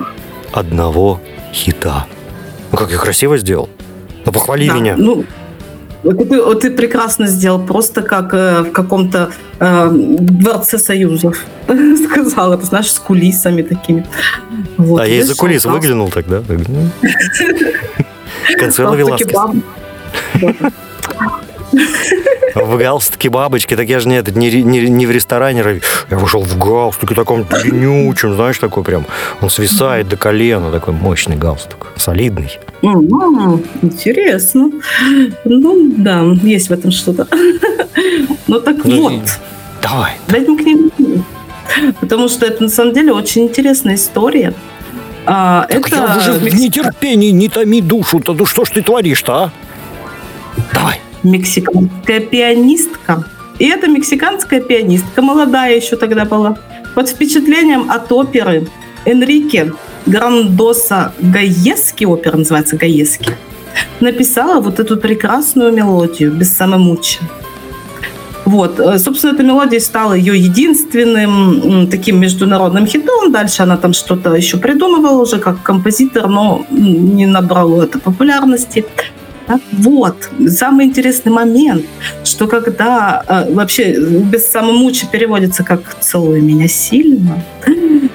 [0.53, 1.21] одного
[1.53, 2.07] хита.
[2.71, 3.69] Ну, как я красиво сделал.
[4.25, 4.95] Ну, похвали Да, меня.
[4.97, 5.25] Ну,
[6.05, 11.39] вот ты, вот ты прекрасно сделал, просто как э, в каком-то э, дворце союзов.
[11.67, 14.07] Сказал, это знаешь, с кулисами такими.
[14.77, 15.75] Вот, а я из-за кулис класс.
[15.75, 16.43] выглянул тогда.
[18.59, 19.37] Консуэла Веласкес.
[22.55, 26.17] В галстуке бабочки, так я же не, этот, не, не, не в ресторане, ра- я
[26.17, 29.07] вышел в галстуке таком длиннючем, знаешь, такой прям,
[29.41, 32.59] он свисает до колена, такой мощный галстук, солидный.
[32.83, 34.71] М, Интересно.
[35.45, 37.27] Ну, да, есть в этом что-то.
[38.47, 39.23] Ну так Ну, вот,
[39.83, 40.13] Давай.
[40.29, 40.91] дадим книгу.
[42.01, 44.53] Потому что это на самом деле очень интересная история.
[45.27, 49.33] А, Так это я уже в нетерпении, не томи душу-то, ну что ж ты творишь-то,
[49.35, 49.53] а?
[50.73, 51.01] Давай.
[51.23, 53.25] мексиканская пианистка.
[53.59, 56.59] И эта мексиканская пианистка, молодая еще тогда была,
[56.95, 58.69] под впечатлением от оперы
[59.05, 59.73] Энрике
[60.07, 63.31] Грандоса Гаески, опера называется Гаески,
[64.01, 67.23] написала вот эту прекрасную мелодию без самомучия.
[68.45, 73.33] Вот, э, собственно, эта мелодия стала ее единственным таким международным хитом.
[73.33, 78.85] Дальше она там что-то еще придумывала уже как композитор, но не набрало это популярности.
[79.47, 81.85] Так вот, самый интересный момент,
[82.25, 87.43] что когда э, вообще без самомучи переводится как «целуй меня сильно»,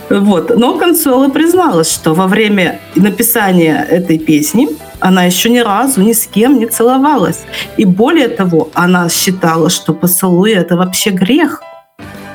[0.10, 0.58] вот.
[0.58, 4.68] Но Консуэла призналась, что во время написания этой песни
[5.00, 7.42] она еще ни разу ни с кем не целовалась.
[7.78, 11.62] И более того, она считала, что поцелуй– это вообще грех.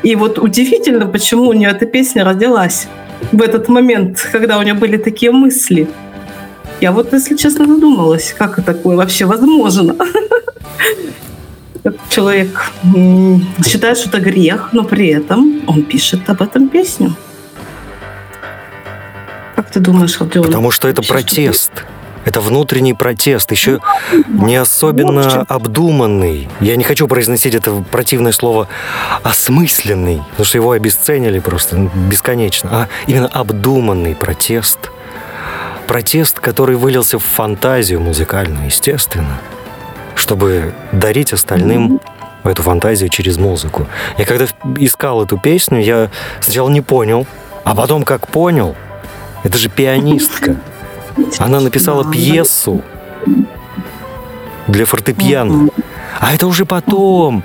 [0.03, 2.88] И вот удивительно, почему у нее эта песня родилась
[3.33, 5.88] в этот момент, когда у нее были такие мысли.
[6.81, 9.94] Я вот, если честно, задумалась, как такое вообще возможно.
[12.09, 12.72] Человек
[13.66, 17.14] считает, что это грех, но при этом он пишет об этом песню.
[19.55, 20.46] Как ты думаешь, Родион?
[20.46, 21.72] Потому что это протест.
[22.25, 23.81] Это внутренний протест, еще
[24.29, 26.49] не особенно обдуманный.
[26.61, 28.68] Я не хочу произносить это противное слово
[29.22, 34.79] осмысленный, потому что его обесценили просто бесконечно, а именно обдуманный протест.
[35.87, 39.39] Протест, который вылился в фантазию музыкальную, естественно,
[40.14, 42.01] чтобы дарить остальным
[42.43, 43.87] эту фантазию через музыку.
[44.16, 44.47] Я когда
[44.79, 46.11] искал эту песню, я
[46.41, 47.27] сначала не понял,
[47.64, 48.75] а потом как понял,
[49.43, 50.57] это же пианистка.
[51.39, 52.83] Она написала пьесу
[54.69, 55.69] для фортепиано.
[56.21, 57.43] А это уже потом.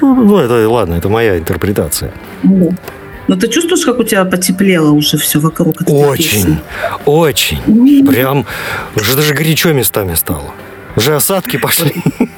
[0.00, 2.12] Ну, это ладно, это моя интерпретация.
[3.26, 5.76] Но ты чувствуешь, как у тебя потеплело уже все вокруг?
[5.86, 6.58] Очень, песни?
[7.06, 8.06] очень.
[8.06, 8.44] Прям
[8.96, 10.52] уже даже горячо местами стало.
[10.96, 11.94] Уже осадки пошли.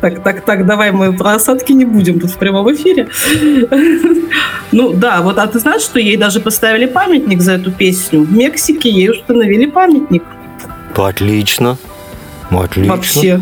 [0.00, 3.08] Так, так, так, давай мы про осадки не будем тут в прямом эфире.
[4.72, 8.22] Ну да, вот, а ты знаешь, что ей даже поставили памятник за эту песню?
[8.22, 10.22] В Мексике ей установили памятник.
[10.94, 11.78] Отлично.
[12.50, 12.94] Отлично.
[12.94, 13.40] Вообще.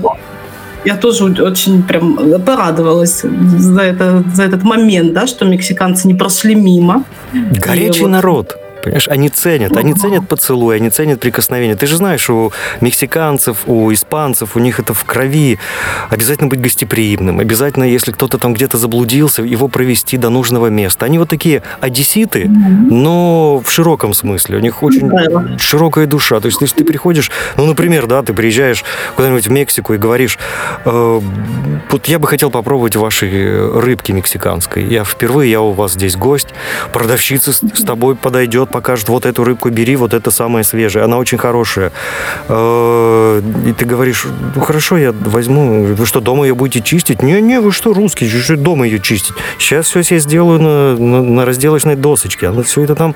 [0.84, 6.54] Я тоже очень прям порадовалась за, это, за этот момент, да, что мексиканцы не прошли
[6.54, 7.02] мимо.
[7.32, 8.10] Горячий вот...
[8.10, 8.56] народ.
[8.86, 11.74] Понимаешь, они ценят, они ценят поцелуй, они ценят прикосновение.
[11.74, 15.58] Ты же знаешь, у мексиканцев, у испанцев, у них это в крови.
[16.08, 21.04] Обязательно быть гостеприимным, обязательно, если кто-то там где-то заблудился, его провести до нужного места.
[21.04, 24.58] Они вот такие одесситы, но в широком смысле.
[24.58, 25.10] У них очень
[25.58, 26.38] широкая душа.
[26.38, 28.84] То есть, если ты приходишь, ну, например, да, ты приезжаешь
[29.16, 30.38] куда-нибудь в Мексику и говоришь,
[30.84, 31.20] э,
[31.90, 34.84] вот я бы хотел попробовать ваши рыбки мексиканской.
[34.84, 36.48] Я впервые, я у вас здесь гость,
[36.92, 41.38] продавщица с тобой подойдет, покажет, вот эту рыбку бери, вот это самая свежая, она очень
[41.38, 41.92] хорошая.
[42.48, 47.22] Э, и ты говоришь, ну хорошо, я возьму, вы что, дома ее будете чистить?
[47.22, 49.34] Не-не, вы что, русские, что дома ее чистить?
[49.58, 52.48] Сейчас все себе сделаю на, на, на разделочной досочке.
[52.48, 53.14] Она все это там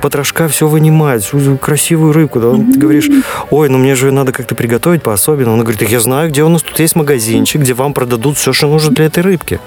[0.00, 2.40] потрошка все вынимает, всю красивую рыбку.
[2.40, 2.52] Да?
[2.52, 3.10] Ты говоришь,
[3.50, 5.58] ой, ну мне же надо как-то приготовить по-особенному.
[5.58, 8.66] Он говорит, я знаю, где у нас тут есть магазинчик, где вам продадут все, что
[8.66, 9.60] нужно для этой рыбки.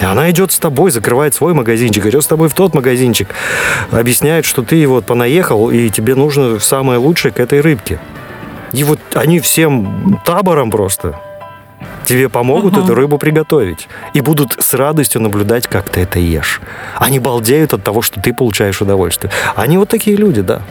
[0.00, 3.28] И она идет с тобой, закрывает свой магазинчик, идет с тобой в тот магазинчик,
[3.90, 8.00] объясняет, что ты вот понаехал, и тебе нужно самое лучшее к этой рыбке.
[8.72, 11.20] И вот они всем табором просто
[12.04, 12.84] тебе помогут uh-huh.
[12.84, 13.88] эту рыбу приготовить.
[14.12, 16.60] И будут с радостью наблюдать, как ты это ешь.
[16.96, 19.32] Они балдеют от того, что ты получаешь удовольствие.
[19.56, 20.62] Они вот такие люди, да.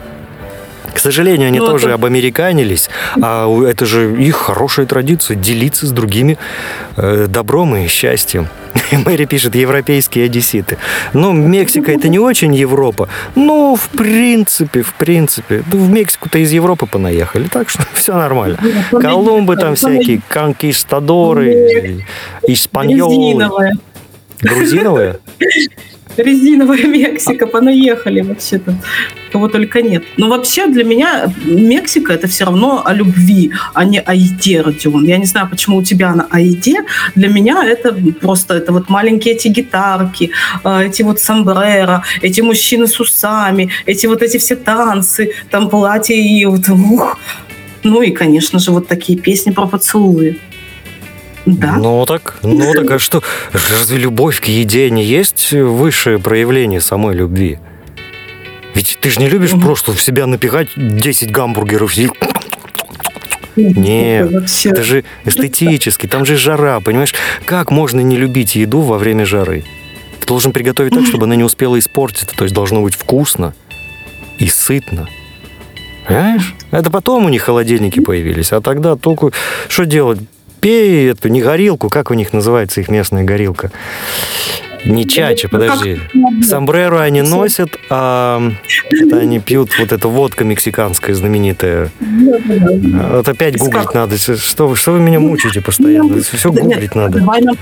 [0.94, 1.96] К сожалению, они ну, тоже это...
[1.96, 2.90] обамериканились,
[3.22, 6.38] а это же их хорошая традиция делиться с другими
[6.98, 8.48] э, добром и счастьем.
[9.06, 10.78] Мэри пишет, европейские одесситы.
[11.14, 13.10] Ну, Мексика это не очень Европа.
[13.36, 15.64] Ну, в принципе, в принципе.
[15.72, 18.60] Ну, в Мексику-то из Европы понаехали, так что все нормально.
[18.92, 22.06] Колумбы там всякие, конкистадоры,
[22.48, 23.72] испаньолы.
[24.42, 25.20] Грузиновые?
[26.18, 28.76] Резиновая Мексика, понаехали вообще-то.
[29.32, 30.04] Кого только нет.
[30.18, 35.06] Но вообще для меня Мексика это все равно о любви, а не о еде, Родион.
[35.06, 36.84] Я не знаю, почему у тебя она о еде.
[37.16, 40.32] Для меня это просто это вот маленькие эти гитарки,
[40.64, 46.16] а, эти вот сомбреро, эти мужчины с усами, эти вот эти все танцы, там платья
[46.16, 47.20] и вот ух.
[47.84, 50.40] Ну и, конечно же, вот такие песни про поцелуи.
[51.46, 51.74] Да.
[51.74, 53.22] Ну так, ну так, а что,
[53.52, 57.60] разве любовь к еде не есть высшее проявление самой любви?
[58.74, 62.10] Ведь ты же не любишь просто в себя напихать 10 гамбургеров и
[63.56, 67.14] нет, это же эстетически, там же жара, понимаешь?
[67.46, 69.64] Как можно не любить еду во время жары?
[70.20, 73.54] Ты должен приготовить так, чтобы она не успела испортиться, то есть должно быть вкусно
[74.40, 75.08] и сытно.
[76.08, 76.56] Понимаешь?
[76.72, 79.32] Это потом у них холодильники появились, а тогда только
[79.68, 80.20] что делать?
[80.64, 83.70] Пей эту не горилку, как у них называется их местная горилка?
[84.86, 86.00] Не чача, подожди.
[86.42, 88.42] Сомбреро они носят, а
[88.92, 91.90] это они пьют вот эту водка мексиканская знаменитая.
[92.00, 94.18] Вот опять гуглить надо.
[94.18, 96.22] Что, вы, что вы меня мучаете постоянно?
[96.22, 97.20] Все гуглить надо.
[97.20, 97.56] Давай нам,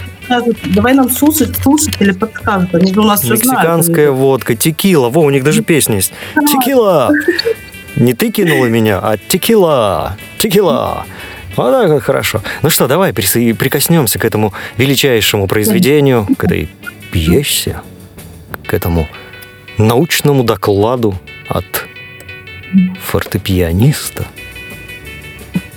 [0.73, 2.73] давай нам слушать, слушатели подскажут.
[2.73, 5.09] Они у нас Мексиканская водка, текила.
[5.09, 6.13] Во, у них даже песня есть.
[6.47, 7.11] Текила!
[7.97, 10.17] Не ты кинула меня, а текила.
[10.39, 11.05] Текила.
[11.55, 12.41] Вот так вот хорошо.
[12.61, 16.69] Ну что, давай прикоснемся к этому величайшему произведению, к этой
[17.11, 17.81] пьесе,
[18.65, 19.07] к этому
[19.77, 21.15] научному докладу
[21.47, 21.87] от
[23.03, 24.25] фортепианиста.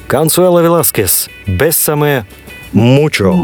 [0.07, 2.25] Консуэла Веласкес, «Бессаме
[2.73, 3.35] мучо».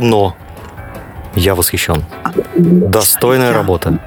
[0.00, 0.34] Великолепно.
[1.34, 2.04] Я восхищен.
[2.56, 3.98] Достойная работа.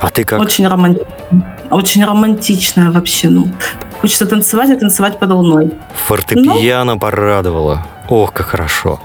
[0.00, 0.40] А ты как?
[0.40, 1.06] Очень романтично.
[1.70, 3.28] Очень романтичная вообще.
[3.28, 3.48] Ну,
[4.00, 5.72] хочется танцевать и танцевать под луной.
[6.06, 7.86] Фортепиано порадовало.
[8.08, 9.00] Ох, как хорошо.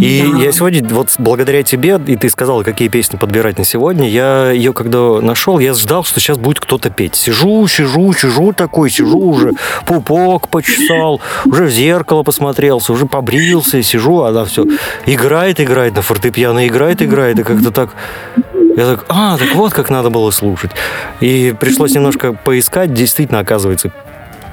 [0.00, 0.38] И Да.
[0.38, 4.72] я сегодня, вот благодаря тебе, и ты сказала, какие песни подбирать на сегодня, я ее
[4.72, 7.14] когда нашел, я ждал, что сейчас будет кто-то петь.
[7.14, 9.52] Сижу, сижу, сижу такой, сижу уже,
[9.84, 14.64] пупок почесал, уже в зеркало посмотрелся, уже побрился, сижу, она все
[15.06, 17.90] играет, играет на фортепиано, играет, играет, и как-то так...
[18.76, 20.70] Я так, а, так вот как надо было слушать.
[21.20, 23.90] И пришлось немножко поискать, действительно, оказывается,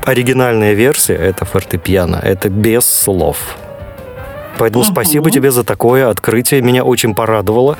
[0.05, 3.57] оригинальная версия это фортепиано, это без слов.
[4.57, 4.93] Поэтому Мгм.
[4.93, 6.61] спасибо тебе за такое открытие.
[6.61, 7.77] Меня очень порадовало.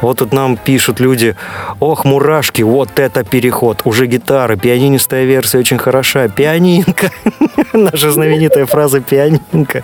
[0.00, 1.34] Вот тут нам пишут люди,
[1.80, 3.82] ох, мурашки, вот это переход.
[3.84, 6.28] Уже гитара, пианинистая версия очень хороша.
[6.28, 7.10] Пианинка.
[7.72, 9.82] Наша знаменитая фраза пианинка.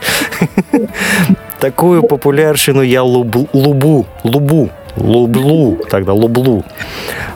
[1.61, 6.64] Такую популярщину я луб- лубу, лубу, лублу, тогда лублу.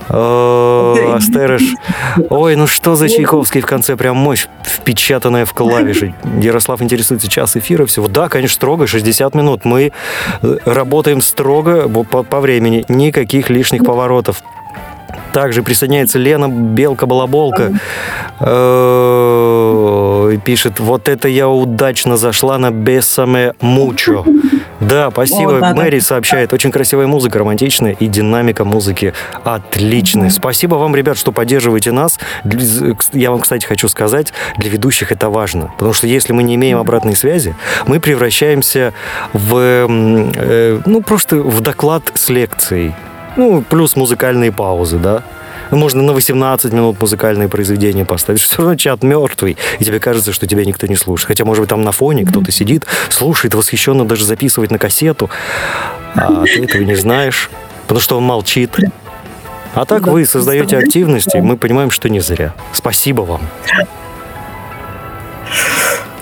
[0.08, 1.74] Э, Астерыш.
[2.30, 3.96] Ой, ну что за Чайковский в конце?
[3.96, 6.14] Прям мощь, впечатанная в клавиши.
[6.40, 8.08] Ярослав интересуется час эфира всего.
[8.08, 9.64] Да, конечно, строго, 60 минут.
[9.64, 9.92] Мы
[10.42, 12.84] э, работаем строго по, по времени.
[12.88, 14.42] Никаких лишних поворотов.
[15.32, 17.72] Также присоединяется Лена Белка-Балаболка.
[18.40, 24.24] Э, и Пишет, вот это я удачно зашла на Бессаме Мучо.
[24.80, 25.58] Да, спасибо.
[25.58, 25.74] О, да, да.
[25.74, 29.14] Мэри сообщает, очень красивая музыка, романтичная, и динамика музыки
[29.44, 30.30] отличная.
[30.30, 32.18] Спасибо вам, ребят, что поддерживаете нас.
[33.12, 35.72] Я вам, кстати, хочу сказать, для ведущих это важно.
[35.78, 37.54] Потому что если мы не имеем обратной связи,
[37.86, 38.92] мы превращаемся
[39.32, 42.94] в, э, ну, просто в доклад с лекцией.
[43.36, 45.22] Ну, плюс музыкальные паузы, да.
[45.70, 48.40] Можно на 18 минут музыкальные произведения поставить.
[48.42, 51.28] Все равно чат мертвый, и тебе кажется, что тебя никто не слушает.
[51.28, 55.30] Хотя, может быть, там на фоне кто-то сидит, слушает, восхищенно даже записывает на кассету.
[56.14, 57.50] А ты этого не знаешь,
[57.82, 58.76] потому что он молчит.
[59.74, 62.52] А так Да, вы создаете активность, и мы понимаем, что не зря.
[62.72, 63.40] Спасибо вам.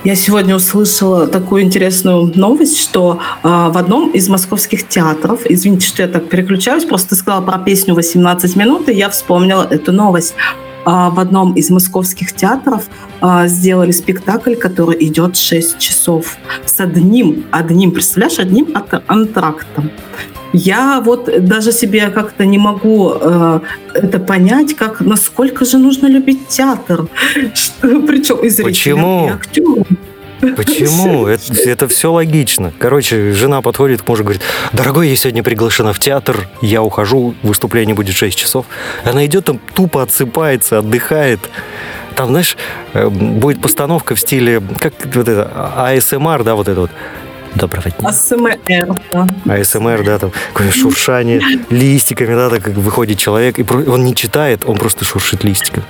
[0.03, 6.03] Я сегодня услышала такую интересную новость, что а, в одном из московских театров, извините, что
[6.03, 10.35] я так переключаюсь, просто ты сказала про песню «18 минут», и я вспомнила эту новость.
[10.87, 12.85] А, в одном из московских театров
[13.21, 18.75] а, сделали спектакль, который идет 6 часов с одним, одним, представляешь, одним
[19.07, 19.91] антрактом.
[20.53, 23.61] Я вот даже себе как-то не могу э,
[23.95, 27.07] это понять, как насколько же нужно любить театр,
[27.55, 29.27] Что- причем и зрителям, Почему?
[29.27, 29.87] и актерам.
[30.57, 31.27] Почему?
[31.27, 32.73] Это, это все логично.
[32.79, 34.43] Короче, жена подходит к мужу и говорит,
[34.73, 38.67] дорогой, я сегодня приглашена в театр, я ухожу, выступление будет 6 часов.
[39.05, 41.41] Она идет там, тупо отсыпается, отдыхает.
[42.17, 42.57] Там, знаешь,
[42.95, 46.91] э, будет постановка в стиле, как вот это, АСМР, да, вот это вот.
[47.55, 48.09] Доброго дня.
[48.09, 48.59] АСМР.
[49.13, 49.27] да.
[49.55, 51.41] АСМР, да, там какое шуршание
[51.71, 55.85] листиками, да, так как выходит человек, и он не читает, он просто шуршит листиками.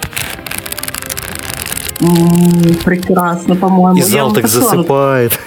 [2.85, 3.99] Прекрасно, по-моему.
[3.99, 5.39] И зал так засыпает,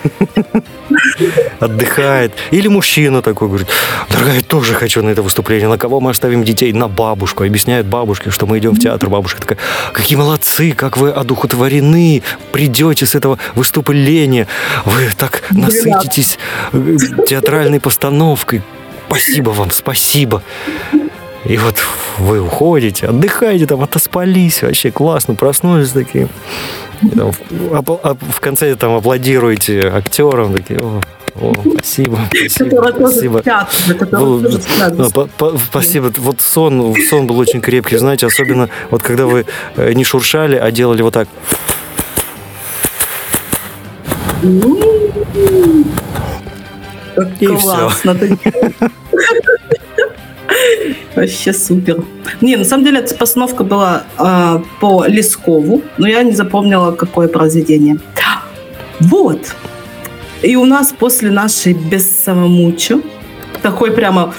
[1.59, 2.31] отдыхает.
[2.51, 3.67] Или мужчина такой говорит,
[4.11, 5.67] дорогая, я тоже хочу на это выступление.
[5.67, 6.71] На кого мы оставим детей?
[6.71, 7.43] На бабушку.
[7.43, 9.09] Объясняют бабушке, что мы идем в театр.
[9.09, 9.57] Бабушка такая,
[9.93, 12.21] какие молодцы, как вы одухотворены.
[12.51, 14.47] Придете с этого выступления.
[14.85, 16.37] Вы так насытитесь
[16.71, 16.97] э,
[17.27, 18.61] театральной постановкой.
[19.07, 20.43] Спасибо вам, спасибо.
[21.45, 21.75] И вот
[22.19, 26.27] вы уходите, отдыхаете, там отоспались, вообще классно, проснулись такие.
[27.01, 31.01] И там в, ап- в конце там аплодируете актерам, такие, о,
[31.35, 32.19] о, спасибо,
[32.49, 33.41] спасибо, спасибо.
[34.11, 34.39] Был-
[34.97, 36.13] ну, по- по- Спасибо.
[36.17, 40.71] Вот сон, сон был очень крепкий, знаете, особенно вот когда вы э, не шуршали, а
[40.71, 41.27] делали вот так.
[47.15, 48.15] Как И классно.
[48.15, 48.37] Ты-
[51.15, 52.03] Вообще супер.
[52.41, 57.27] Не, на самом деле эта постановка была а, по Лескову, но я не запомнила, какое
[57.27, 57.99] произведение.
[58.99, 59.55] Вот.
[60.41, 63.01] И у нас после нашей без самомучо
[63.61, 64.33] такой прямо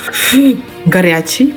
[0.84, 1.54] горячий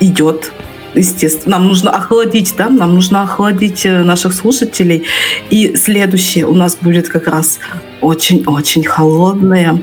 [0.00, 0.52] идет.
[0.94, 5.04] Естественно, нам нужно охладить, да, нам нужно охладить э, наших слушателей.
[5.50, 7.58] И следующее у нас будет как раз
[8.00, 9.82] очень-очень холодная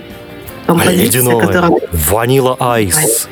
[0.66, 1.40] композиция, Ледяное.
[1.46, 1.72] которая...
[2.10, 3.30] Ванила айс.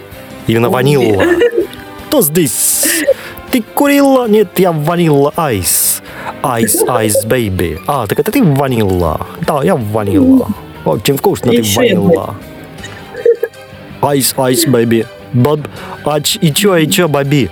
[0.48, 0.74] Именно Ой.
[0.74, 1.24] ванилла.
[2.08, 3.04] Кто здесь?
[3.52, 4.28] Ты курила?
[4.28, 6.02] Нет, я ванилла айс.
[6.41, 7.80] Айс, айс, бейби.
[7.88, 9.28] А, так это ты ванилла.
[9.48, 10.48] Да, я ванилла.
[10.86, 12.36] Очень вкусно ты ванилла.
[14.02, 15.06] Айс, айс, бейби.
[15.34, 15.62] Баб,
[16.06, 17.50] а и чё, и чё, баби?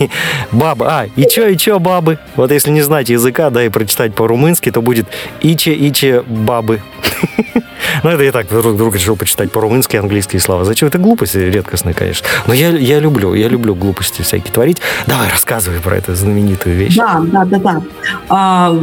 [0.52, 0.86] Баба.
[0.88, 2.18] А, и чё, и чё, бабы?
[2.36, 5.06] Вот если не знать языка, да, и прочитать по-румынски, то будет
[5.40, 6.80] иче, иче, бабы.
[8.02, 10.64] Ну, это я так вдруг, вдруг решил почитать по-румынски английские слова.
[10.64, 10.88] Зачем?
[10.88, 12.26] Это глупости редкостные, конечно.
[12.46, 14.78] Но я, я люблю, я люблю глупости всякие творить.
[15.06, 16.96] Давай, рассказывай про эту знаменитую вещь.
[16.96, 17.82] Да, да, да, да.
[18.28, 18.78] А,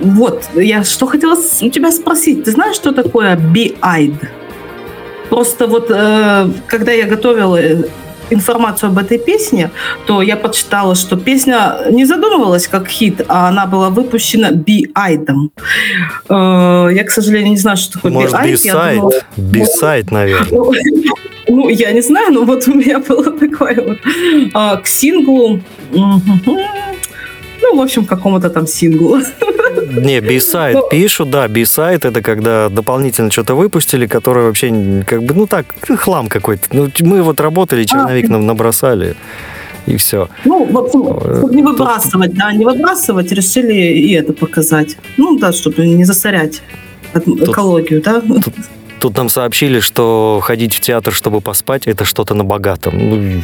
[0.00, 2.44] вот, я что хотела у тебя спросить.
[2.44, 4.28] Ты знаешь, что такое be-eyed?
[5.30, 7.84] Просто вот, э, когда я готовила э,
[8.30, 9.70] информацию об этой песне,
[10.06, 15.28] то я почитала, что песня не задумывалась как хит, а она была выпущена be-eyed.
[16.28, 18.96] Э, я, к сожалению, не знаю, что такое Может, бисайд?
[18.96, 20.48] думала- Бисайд, наверное.
[20.50, 20.72] ну,
[21.48, 23.98] ну, я не знаю, но вот у меня было такое вот
[24.54, 25.60] а, к синглу.
[25.92, 29.18] Ну, в общем, к какому-то там синглу.
[29.90, 35.34] Не, бисайд Ну- пишут, да, бисайд это когда дополнительно что-то выпустили, которое вообще как бы,
[35.34, 35.66] ну так,
[35.98, 36.68] хлам какой-то.
[36.72, 39.14] Ну, мы вот работали, черновик нам набросали,
[39.86, 40.28] и все.
[40.44, 44.96] Ну, в общем, Э, чтобы не выбрасывать, да, не выбрасывать, решили и это показать.
[45.16, 46.62] Ну, да, чтобы не засорять
[47.14, 48.20] экологию, да.
[48.20, 48.54] Тут
[49.10, 52.94] нам сообщили, что ходить в театр, чтобы поспать, это что-то на богатом.
[52.96, 53.42] Ну,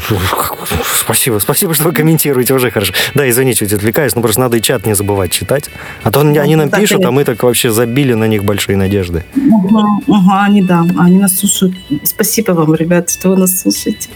[0.94, 2.92] спасибо, спасибо, что вы комментируете, уже хорошо.
[3.14, 5.70] Да, извините, чуть отвлекаюсь, но просто надо и чат не забывать читать.
[6.02, 9.24] А то они нам да, пишут, а мы так вообще забили на них большие надежды.
[9.36, 11.74] Ага, ага, они, да, они нас слушают.
[12.04, 14.08] Спасибо вам, ребят, что вы нас слушаете.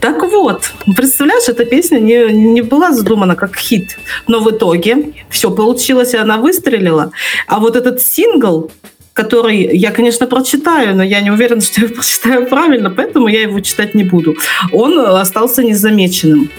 [0.00, 5.50] Так вот, представляешь, эта песня не, не была задумана как хит, но в итоге все
[5.50, 7.12] получилось, и она выстрелила.
[7.46, 8.70] А вот этот сингл,
[9.12, 13.60] который я, конечно, прочитаю, но я не уверена, что я прочитаю правильно, поэтому я его
[13.60, 14.36] читать не буду.
[14.72, 16.50] Он э, остался незамеченным.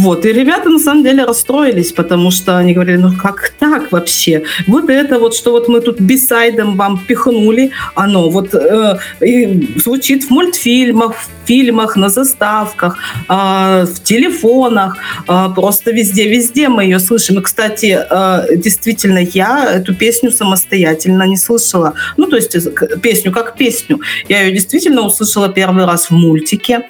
[0.00, 4.44] Вот, и ребята на самом деле расстроились, потому что они говорили, ну как так вообще?
[4.66, 10.24] Вот это вот, что вот мы тут бисайдом вам пихнули, оно вот э, и звучит
[10.24, 12.96] в мультфильмах, в фильмах, на заставках,
[13.28, 14.96] э, в телефонах,
[15.28, 17.38] э, просто везде-везде мы ее слышим.
[17.38, 21.92] И, кстати, э, действительно, я эту песню самостоятельно не слышала.
[22.16, 22.60] Ну, то есть э,
[23.02, 24.00] песню как песню.
[24.30, 26.86] Я ее действительно услышала первый раз в мультике.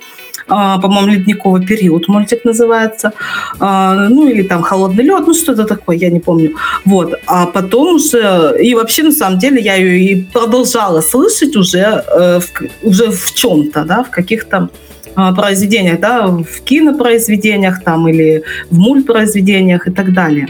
[0.50, 3.12] А, по-моему, «Ледниковый период» мультик называется.
[3.60, 6.56] А, ну, или там «Холодный лед», ну, что-то такое, я не помню.
[6.84, 7.14] Вот.
[7.26, 8.56] А потом уже...
[8.60, 12.40] И вообще, на самом деле, я ее и продолжала слышать уже, э,
[12.82, 14.68] уже в чем-то, да, в каких-то
[15.14, 20.48] а, произведениях, да, в кинопроизведениях там или в мультпроизведениях и так далее.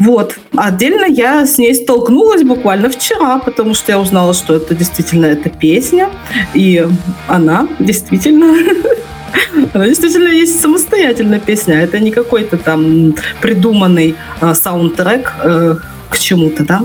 [0.00, 0.38] Вот.
[0.56, 5.50] Отдельно я с ней столкнулась буквально вчера, потому что я узнала, что это действительно эта
[5.50, 6.08] песня,
[6.54, 6.88] и
[7.28, 8.46] она действительно
[9.74, 11.74] она действительно есть самостоятельная песня.
[11.82, 15.76] Это не какой-то там придуманный а, саундтрек э,
[16.08, 16.80] к чему-то, да?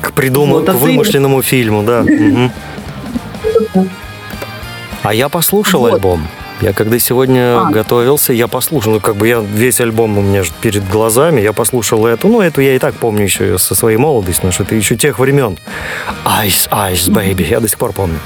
[0.00, 2.04] К придуманному, Вот, а к ты- вымышленному фильму, да.
[5.02, 6.28] А я послушал альбом.
[6.60, 7.70] Я когда сегодня А.
[7.70, 12.06] готовился, я послушал, ну как бы я весь альбом у меня перед глазами, я послушал
[12.06, 14.96] эту, ну эту я и так помню еще со своей молодости, потому что это еще
[14.96, 15.58] тех времен.
[16.44, 18.18] Ice, Ice, Baby, я до сих пор помню.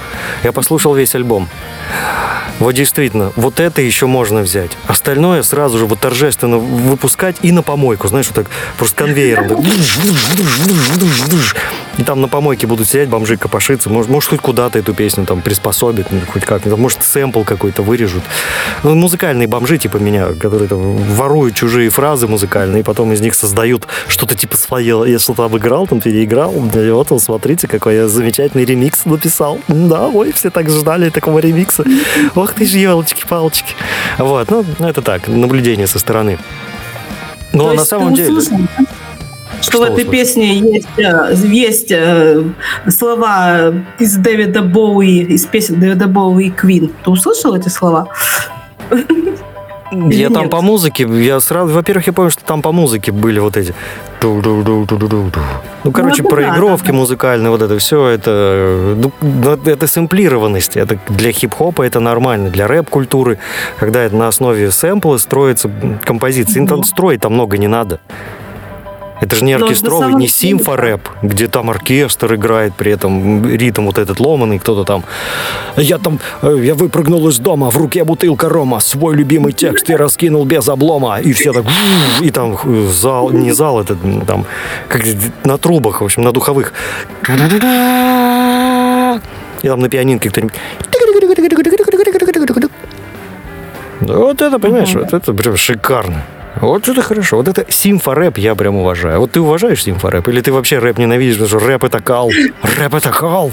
[0.43, 1.49] Я послушал весь альбом.
[2.59, 4.73] Вот действительно, вот это еще можно взять.
[4.87, 8.47] Остальное сразу же вот торжественно выпускать и на помойку, знаешь, вот так
[8.79, 9.49] просто конвейером.
[9.49, 9.59] так.
[11.99, 13.89] И там на помойке будут сидеть бомжи копошиться.
[13.89, 18.25] Может, может хоть куда-то эту песню там приспособят, ну, хоть как Может, сэмпл какой-то вырежут.
[18.83, 23.35] Ну, музыкальные бомжи типа меня, которые там воруют чужие фразы музыкальные, и потом из них
[23.35, 25.05] создают что-то типа свое.
[25.07, 26.53] Я что-то обыграл, там переиграл.
[26.53, 29.61] И вот, он, смотрите, какой я замечательный ремикс написал.
[29.69, 31.85] Да, ой, все так ждали такого ремикса.
[32.35, 33.75] Ох ты ж, елочки-палочки.
[34.19, 36.39] Вот, ну, это так, наблюдение со стороны.
[37.53, 38.33] Но То на самом деле...
[38.33, 38.67] услышал,
[39.65, 42.43] Что, Что в этой песне есть, э, есть э,
[42.89, 46.91] слова из Дэвида Боуи, из песен Дэвида Боуи и Квин.
[47.03, 48.09] Ты услышал эти слова?
[49.91, 53.57] Я там по музыке, я сразу, во-первых, я помню, что там по музыке были вот
[53.57, 53.75] эти.
[54.21, 55.41] ту-ду-ду-ду-ду-ду.
[55.85, 60.77] Ну, короче, это да, проигровки да, музыкальные, вот это все, это, ну, ну, это сэмплированность.
[60.77, 63.39] Это для хип-хопа это нормально, для рэп-культуры,
[63.79, 65.71] когда это на основе сэмпла строится
[66.05, 66.63] композиция.
[66.63, 66.69] Мгм.
[66.69, 68.01] Там Строить там много не надо.
[69.25, 74.21] Это же не оркестровый, не симфорэп, где там оркестр играет, при этом ритм вот этот
[74.21, 75.03] ломаный, кто-то там.
[75.77, 79.97] Я там, э, я выпрыгнул из дома, в руке бутылка рома, свой любимый текст я
[79.97, 81.65] раскинул без облома, и все так,
[82.21, 84.45] и там э, зал, не зал, это м, там,
[84.89, 85.03] как
[85.45, 86.75] на трубах, в общем, на духовых.
[89.63, 90.55] И там на пианинке кто-нибудь
[94.01, 96.25] вот это, понимаешь, вот это прям шикарно.
[96.61, 97.37] Вот это хорошо.
[97.37, 99.21] Вот это симфорэп я прям уважаю.
[99.21, 100.29] Вот ты уважаешь симфорэп?
[100.29, 102.31] Или ты вообще рэп ненавидишь, потому что рэп это кал?
[102.79, 103.53] Рэп это кал?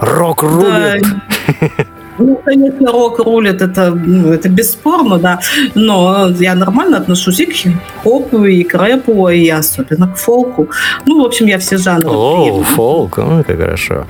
[0.00, 1.04] Рок рулит.
[2.18, 5.40] Ну, конечно, рок рулит, это, ну, это бесспорно, да,
[5.74, 10.68] но я нормально отношусь и к хип-хопу, и к рэпу, и особенно к фолку.
[11.06, 14.06] Ну, в общем, я все жанры О, фолк, ну, как хорошо.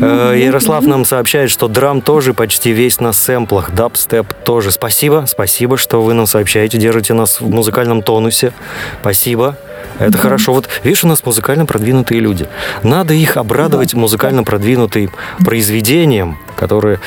[0.00, 4.70] Э, Ярослав нам сообщает, что драм тоже почти весь на сэмплах, дабстеп тоже.
[4.70, 8.52] Спасибо, спасибо, что вы нам сообщаете, держите нас в музыкальном тонусе.
[9.00, 9.56] Спасибо.
[9.98, 10.52] Это хорошо.
[10.52, 12.46] Вот видишь, у нас музыкально продвинутые люди.
[12.82, 15.10] Надо их обрадовать музыкально продвинутым
[15.44, 16.98] произведением, которые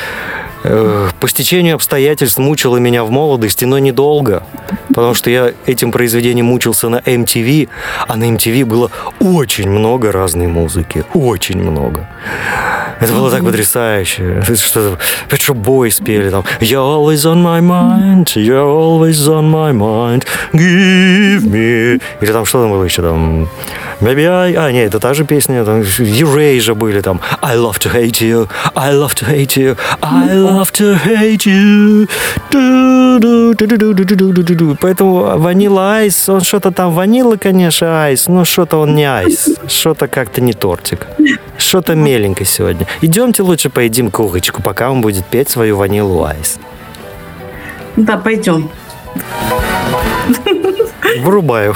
[0.63, 4.43] э, по стечению обстоятельств мучило меня в молодости, но недолго.
[4.93, 7.69] Потому что я этим произведением мучился на MTV,
[8.07, 11.03] а на MTV было очень много разной музыки.
[11.13, 12.07] Очень много.
[12.99, 14.43] Это было так потрясающе.
[14.43, 14.55] Это
[15.37, 21.43] Что Boys спели там You're always on my mind, you're always on my mind, give
[21.45, 21.99] me...
[22.21, 23.49] Или там что там было еще там?
[24.01, 24.55] Maybe I...
[24.55, 25.63] А, нет, это та же песня.
[25.63, 30.35] Там Erasure были там I love to hate you, I love to hate you, I
[30.35, 32.07] love to hate you.
[34.81, 40.07] Поэтому Vanilla Ice, он что-то там, ванила, конечно, Ice, но что-то он не Ice, что-то
[40.07, 41.07] как-то не тортик.
[41.57, 42.87] Что-то меленько сегодня.
[43.01, 46.59] Идемте лучше поедим курочку, пока он будет петь свою ванилу айс.
[47.95, 48.69] Да, пойдем.
[51.19, 51.75] Врубаю.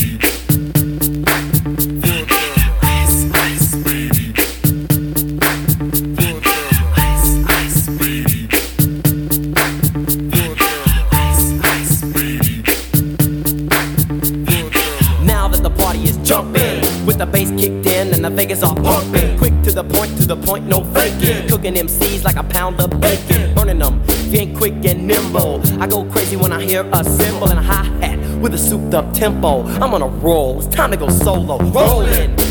[17.31, 19.37] bass kicked in and the Vegas are pumping.
[19.37, 21.47] Quick to the point, to the point, no faking.
[21.47, 23.53] Cooking MCs like a pound of bacon.
[23.55, 24.03] Burning them,
[24.33, 25.61] ain't quick and nimble.
[25.81, 28.93] I go crazy when I hear a cymbal and a hi hat with a souped
[28.93, 29.63] up tempo.
[29.63, 31.57] I'm on a roll, it's time to go solo.
[31.57, 32.40] Rolling.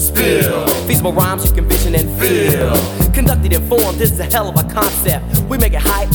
[0.00, 0.66] Spill.
[0.86, 2.72] Feasible rhymes you can vision and feel.
[3.12, 5.24] Conducted in form, this is a hell of a concept.
[5.48, 6.08] We make it hype.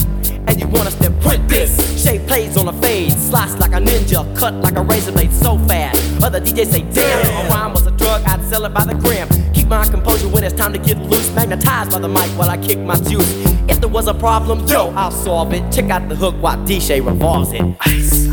[0.48, 3.80] And you want us to print this Shape plays on a fade Slice like a
[3.84, 7.84] ninja Cut like a razor blade so fast Other DJs say damn a rhyme was
[7.86, 10.78] a drug I'd sell it by the gram Keep my composure when it's time to
[10.78, 13.28] get loose Magnetized by the mic while I kick my juice
[13.68, 17.04] If there was a problem, yo, I'll solve it Check out the hook while DJ
[17.04, 18.25] revolves it Ice,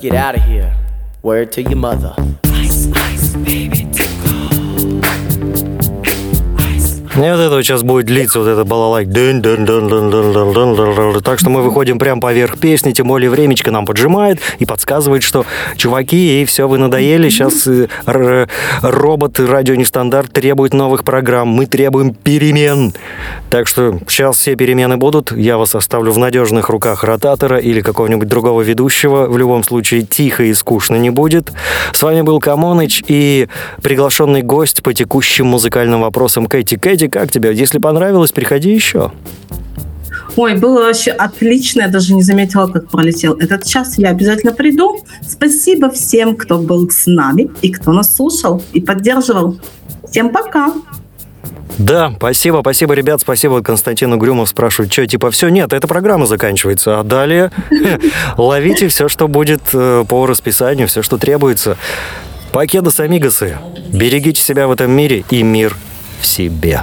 [0.00, 0.74] get out of here.
[1.22, 2.14] Word to your mother.
[2.44, 3.89] Ice, ice, baby,
[7.20, 9.12] И вот это вот сейчас будет длиться, вот это балалайк.
[11.22, 15.44] Так что мы выходим прям поверх песни, тем более времечко нам поджимает и подсказывает, что
[15.76, 18.46] чуваки, и все, вы надоели, сейчас э,
[18.80, 22.94] робот радио нестандарт требует новых программ, мы требуем перемен.
[23.50, 28.28] Так что сейчас все перемены будут, я вас оставлю в надежных руках ротатора или какого-нибудь
[28.28, 31.52] другого ведущего, в любом случае тихо и скучно не будет.
[31.92, 33.48] С вами был Камоныч и
[33.82, 37.52] приглашенный гость по текущим музыкальным вопросам Кэти Кэти, как тебе?
[37.52, 39.12] Если понравилось, приходи еще.
[40.36, 43.98] Ой, было вообще отлично, я даже не заметила, как пролетел этот час.
[43.98, 45.04] Я обязательно приду.
[45.26, 49.58] Спасибо всем, кто был с нами и кто нас слушал и поддерживал.
[50.08, 50.72] Всем пока!
[51.78, 53.62] Да, спасибо, спасибо, ребят, спасибо.
[53.62, 57.50] Константин Угрюмов спрашивает, что, типа, все, нет, эта программа заканчивается, а далее
[58.36, 61.78] ловите все, что будет э, по расписанию, все, что требуется.
[62.52, 63.58] Покедос, амигосы,
[63.92, 65.74] берегите себя в этом мире и мир
[66.20, 66.82] в себе.